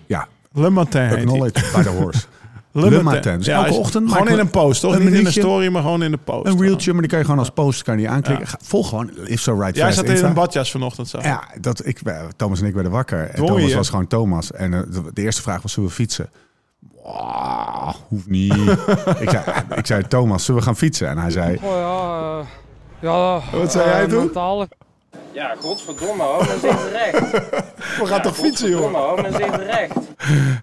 [0.07, 1.09] Ja, Le Matin.
[1.09, 2.25] by the horse.
[2.73, 3.39] Le, Le Matin.
[3.39, 4.95] Dus elke ochtend Gewoon in een post, toch?
[4.95, 6.47] een Niet in een story, maar gewoon in de post.
[6.47, 8.47] Een reeltje, maar die kan je gewoon als post kan je aanklikken.
[8.63, 11.19] Volg gewoon Live So Ride Jij zat in een badjas vanochtend zo.
[11.23, 13.31] Ja, dat, ik, eh, Thomas en ik werden wakker.
[13.31, 13.77] En Thomas je?
[13.77, 14.53] was gewoon Thomas.
[14.53, 16.31] En eh, de, de eerste vraag was, zullen we fietsen?
[17.03, 18.55] Wow, hoeft niet.
[19.21, 19.45] ik, zei,
[19.75, 21.09] ik zei, Thomas, zullen we gaan fietsen?
[21.09, 22.47] En hij zei, Oh ja, eh,
[23.01, 23.59] ja.
[23.59, 24.25] Wat zei jij toen?
[24.25, 24.69] Mentale
[25.33, 27.31] Ja, godverdomme, hou eens even recht.
[27.99, 28.81] We gaan toch fietsen, joh?
[28.81, 29.95] Godverdomme, hou me eens even recht.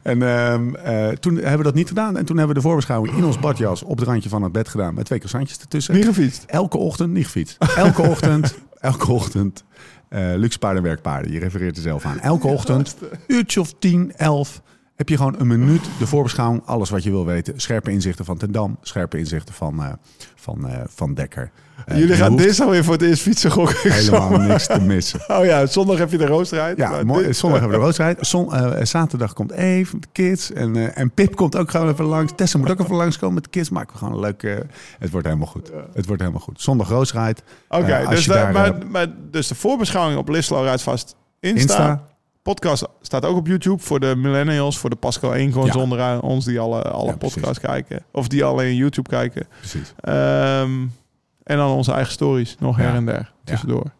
[0.01, 2.17] En ehm, eh, toen hebben we dat niet gedaan.
[2.17, 4.69] En toen hebben we de voorbeschouwing in ons badjas op het randje van het bed
[4.69, 4.93] gedaan.
[4.93, 5.93] Met twee croissantjes ertussen.
[5.95, 6.43] Niet gefietst.
[6.47, 7.57] Elke ochtend, niet gefietst.
[7.75, 9.63] Elke ochtend, elke ochtend.
[10.09, 11.31] eh luxe paarden, werkpaarden.
[11.31, 12.19] Je refereert er zelf aan.
[12.19, 12.95] Elke ochtend,
[13.27, 14.61] uurtje of 10, 11.
[14.95, 17.53] Heb je gewoon een minuut de voorbeschouwing, alles wat je wil weten.
[17.59, 19.89] Scherpe inzichten van Ten Dam, scherpe inzichten van, eh,
[20.35, 21.51] van, eh, van Dekker.
[21.85, 23.91] Eh, Jullie gaan hoeft dinsdag weer voor het eerst fietsen gokken.
[23.91, 25.19] helemaal niks te missen.
[25.37, 26.77] Oh ja, zondag heb je de roostrijd.
[26.77, 27.25] Ja, Maar mooi.
[27.25, 28.27] dit- zondag hebben we de roodstrijd.
[28.27, 28.51] Zon,
[28.85, 30.51] zaterdag komt Eve met de kids.
[30.51, 32.31] En, en Pip komt ook gewoon even langs.
[32.35, 33.69] Tessa moet ook even langskomen met de kids.
[33.69, 34.43] Maken we gewoon een leuk...
[34.43, 34.55] eh,
[34.99, 35.71] het wordt helemaal goed.
[35.93, 36.61] Het wordt helemaal goed.
[36.61, 37.43] Zondag roodstrijd.
[37.69, 41.59] Oké, dus, daar, maar, maar, dus de voorbeschouwing op Lislo rijdt vast Insta.
[41.61, 42.03] Insta.
[42.45, 45.71] Podcast staat ook op YouTube voor de millennials, voor de Pascal 1 gewoon Ja.
[45.71, 48.03] zonder ons die alle, alle Ja, podcasts kijken.
[48.11, 49.47] Of die alleen YouTube kijken.
[49.59, 49.93] Precies.
[49.99, 50.71] Ehm,
[51.43, 53.91] en dan onze eigen stories, nog her en der, tussendoor.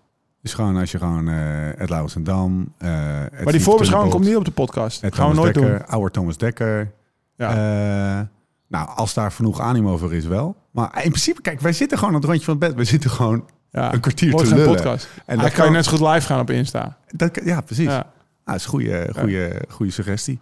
[0.41, 1.36] Dus gewoon als je gewoon eh
[1.78, 2.74] het Lauwers en Dam...
[2.78, 5.02] het Maar die voorbeschouwing komt niet op de podcast.
[5.02, 5.88] Dat gaan we nooit Dekker, doen.
[5.88, 6.91] Ouder Thomas Dekker.
[7.38, 7.50] Ja.
[7.50, 8.26] Eh,
[8.68, 10.56] nou, als daar genoeg animo voor is wel.
[10.72, 12.76] Maar in principe, kijk, wij zitten gewoon aan het rondje van het bed.
[12.76, 13.93] We zitten gewoon ja.
[13.93, 14.76] een kwartier Wordt te lullen.
[14.76, 15.10] podcast.
[15.26, 16.98] En dat kan je net zo goed live gaan op Insta.
[17.12, 17.86] Dat, ja, precies.
[17.86, 18.14] Ja.
[18.46, 20.39] Ah, dat is een goede, goede, goede suggestie.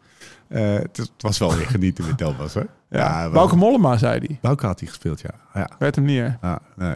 [0.47, 2.68] Eh, het, was wel weer genieten met Thomas, hoor.
[2.89, 3.30] Ja.
[3.30, 4.38] Bauke Mollema, zei hij.
[4.41, 5.30] Bouke had hij gespeeld, ja.
[5.54, 5.70] ja.
[5.80, 6.30] Werd hem niet, hè?
[6.41, 6.95] ja nee.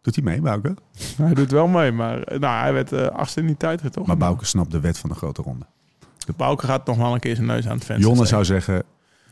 [0.00, 0.74] Doet hij mee, Bouke?
[1.22, 4.06] Hij doet wel mee, maar eh, nou, hij werd eh achtste in die tijdrit, toch?
[4.06, 5.66] Maar Bouke snapt de wet van de grote ronde.
[6.36, 8.82] Bauke gaat nog wel een keer zijn neus aan het venster Jonne zou zeggen,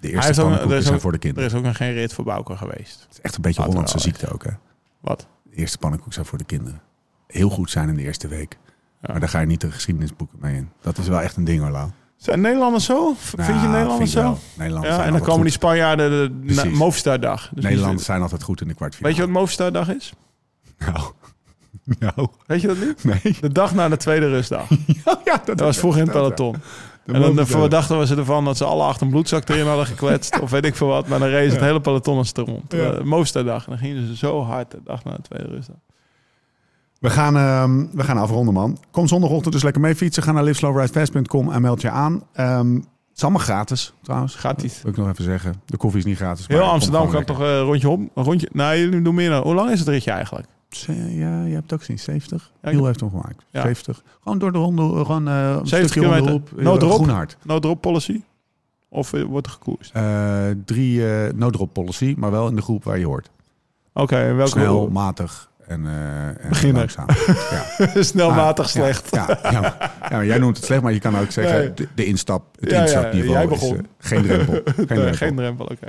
[0.01, 1.49] de Hij eerste pannenkoeken er zijn ook- voor de Er kinderen.
[1.51, 3.01] is ook nog geen rit voor Bauke geweest.
[3.03, 4.51] Het is echt een beetje Laten Hollandse ziekte ook, hè.
[5.01, 5.27] Wat?
[5.43, 6.81] De eerste pannenkoek zijn voor de kinderen.
[7.27, 8.59] Heel goed zijn in de eerste week.
[9.03, 9.09] Ja.
[9.11, 10.69] Maar daar ga je niet de geschiedenisboeken mee in.
[10.81, 11.91] Dat is wel echt een ding, hoor, Lau.
[12.17, 13.15] Zijn Nederlanders zo?
[13.19, 14.39] V- vind je Nou, Nederlanders vind zo?
[14.55, 15.53] Nederlanders Ja, en dan komen die.
[15.53, 16.69] Spanjaarden de, de.
[16.71, 17.51] Movistar-dag.
[17.55, 19.15] Dus Nederlanders zijn altijd goed in de kwartfinale.
[19.15, 20.13] Weet je wat Movistar-dag is?
[20.79, 20.99] Nou,
[22.17, 23.05] nou, Weet je dat niet?
[23.05, 23.37] nee.
[23.41, 24.69] De dag na de tweede rustdag.
[25.25, 26.57] ja, Dat was vroeger in het peloton.
[27.07, 29.87] En dan eh, dachten we ze ervan dat ze alle achter een bloedzak erin hadden
[29.87, 30.39] gekletst.
[30.43, 31.07] of weet ik veel wat.
[31.09, 32.73] Maar dan reed het hele peloton als rond.
[32.73, 32.93] Ja.
[32.95, 33.65] Uh, Movistar-dag.
[33.65, 35.77] En dan gingen ze zo hard de dag na de tweede rustdag.
[37.03, 38.79] We gaan, ehm, we gaan afronden, man.
[38.91, 40.23] Kom zondagochtend dus lekker mee fietsen.
[40.23, 42.23] Ga naar liveslowridefast.com en meld je aan.
[42.33, 44.35] Ehm, het is allemaal gratis, trouwens.
[44.35, 44.83] Gratis.
[44.83, 45.55] Wil ik nog even zeggen.
[45.65, 46.47] De koffie is niet gratis.
[46.47, 48.11] Heel Amsterdam gewoon kan toch eh, een rondje om?
[48.15, 48.49] Een rondje?
[48.53, 49.43] Nee, jullie doen meer dan.
[49.43, 50.47] Hoe lang is het ritje eigenlijk?
[51.09, 51.99] Ja, je hebt het ook gezien.
[51.99, 52.53] 70.
[52.63, 53.45] Ja, Heel heeft hem gemaakt.
[53.51, 53.63] Ja.
[53.63, 54.03] 70.
[54.23, 54.83] Gewoon door de ronde.
[55.05, 56.31] Gewoon eh een 70 stukje om de kilometer.
[56.33, 56.63] hoek.
[56.65, 57.37] No Eh, drop?
[57.43, 58.23] No drop policy?
[58.89, 59.91] Of eh, wordt er gekoerst?
[59.95, 63.31] Eh, drie eh no drop policy, maar wel in de groep waar je hoort.
[63.95, 64.51] Oké, en welke...
[64.51, 66.77] Snel, matig en, eh en Beginner.
[66.79, 67.07] langzaam.
[67.51, 68.03] Ja.
[68.03, 69.09] Snelmatig Ah, slecht.
[69.11, 71.59] Ja, ja, ja, maar- ja, maar jij noemt het slecht, maar je kan ook zeggen
[71.59, 71.75] Nee.
[71.75, 73.77] de, de instap, het Ja, ja, instapniveau jij is begon.
[73.77, 74.61] eh, geen drempel.
[75.17, 75.65] Geen drempel.
[75.67, 75.87] oké.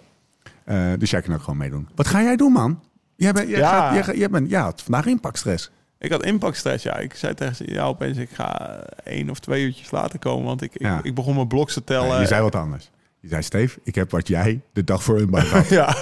[0.63, 1.87] Eh, dus jij kan ook gewoon meedoen.
[1.95, 2.79] Wat ga jij doen, man?
[3.15, 4.01] Jij bent, jij Ja.
[4.01, 5.71] gaat, jij, bent, ja, vandaag impactstress.
[5.99, 6.97] Ik had impactstress, ja.
[6.97, 10.45] Ik zei tegen jou opeens, ik ga één of twee uurtjes later komen.
[10.45, 10.99] Want ik, ik, Ja.
[11.03, 12.19] ik begon mijn bloks te tellen.
[12.19, 12.89] Je zei wat anders.
[13.23, 15.67] Je zei, Steve, ik heb wat jij de dag voor baan had.
[15.79, 15.95] Ja,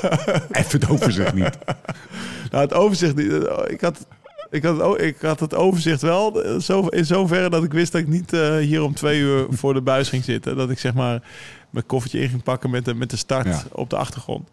[0.51, 1.57] Even het overzicht niet.
[2.51, 3.31] nou, het overzicht niet.
[3.67, 4.07] Ik had,
[4.49, 8.01] ik, had ik had het overzicht wel eh, zo, in zoverre dat ik wist dat
[8.01, 10.55] ik niet eh, hier om twee uur voor de buis ging zitten.
[10.57, 11.21] Dat ik zeg maar
[11.69, 13.61] mijn koffertje in ging pakken met de, met de start Ja.
[13.71, 14.49] op de achtergrond.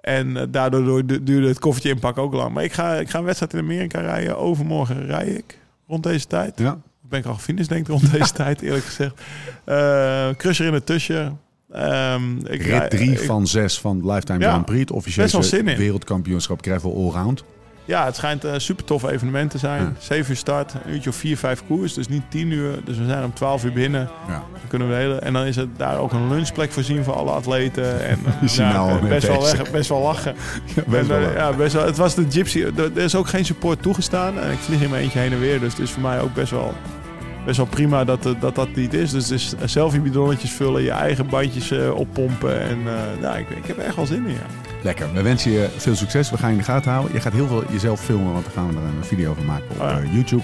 [0.00, 2.54] En eh, daardoor du- duurde het koffertje inpakken ook lang.
[2.54, 4.38] Maar ik ga, ik ga een wedstrijd in Amerika rijden.
[4.38, 6.58] Overmorgen rij ik rond deze tijd.
[6.58, 6.78] Ja.
[7.00, 9.20] ben ik al gefinished, denk ik, rond deze tijd, eerlijk gezegd.
[9.64, 11.40] Eh Crusher in het tussen.
[11.72, 14.80] Ehm ik Rit 3 ik- van 6 van Lifetime Ja, Grand Prix.
[14.80, 17.44] Het officiële wereldkampioenschap Gravel Allround.
[17.84, 19.82] Ja, het schijnt een super tof evenement te zijn.
[19.82, 19.92] Ja.
[19.98, 21.94] 7 uur start, een uurtje of 4, 5 koers.
[21.94, 22.78] Dus niet 10 uur.
[22.84, 24.08] Dus we zijn om 12 uur binnen.
[24.28, 24.32] Ja.
[24.32, 27.30] Dan kunnen we hele, en dan is het daar ook een lunchplek voorzien voor alle
[27.30, 28.06] atleten.
[28.08, 30.34] En Je ziet nou best, wel weg, best wel lachen.
[30.74, 32.60] best En, wel eh, ja, best wel, het was de Gypsy.
[32.60, 34.38] Er, er is ook geen support toegestaan.
[34.40, 35.60] En ik vlieg in mijn eentje heen en weer.
[35.60, 36.74] Dus het is voor mij ook best wel,
[37.44, 39.10] best wel prima dat, eh, dat dat niet is.
[39.10, 42.60] Dus het is selfie bidonnetjes vullen, je eigen bandjes eh, oppompen.
[42.60, 44.32] En eh, nou, ik, ik heb er echt wel zin in.
[44.32, 44.46] Ja.
[44.82, 45.12] Lekker.
[45.12, 46.30] We wensen je veel succes.
[46.30, 47.12] We gaan je in de gaten houden.
[47.12, 49.64] Je gaat heel veel jezelf filmen, want dan gaan we er een video van maken
[49.70, 50.12] op Oh ja.
[50.12, 50.42] YouTube.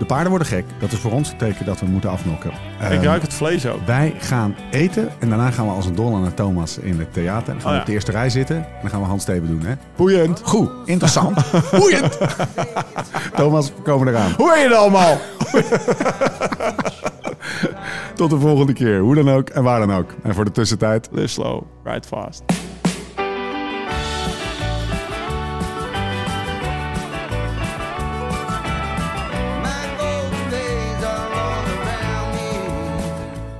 [0.00, 0.64] De paarden worden gek.
[0.78, 2.50] Dat is voor ons het teken dat we moeten afnokken.
[2.50, 3.86] ik Ehm, ruik het vlees ook.
[3.86, 7.52] Wij gaan eten en daarna gaan we als een dolle naar Thomas in het theater.
[7.52, 7.80] Dan gaan Oh we ja.
[7.80, 9.62] op de eerste rij zitten en dan gaan we Hans Steven doen.
[9.62, 9.74] Hè?
[9.96, 10.40] Boeiend.
[10.44, 12.18] Goed, interessant, boeiend.
[13.34, 14.32] Thomas, we komen eraan.
[14.36, 15.16] Hoe heet je het allemaal?
[18.14, 20.10] Tot de volgende keer, hoe dan ook en waar dan ook.
[20.22, 22.42] En voor de tussentijd, Live slow, ride fast.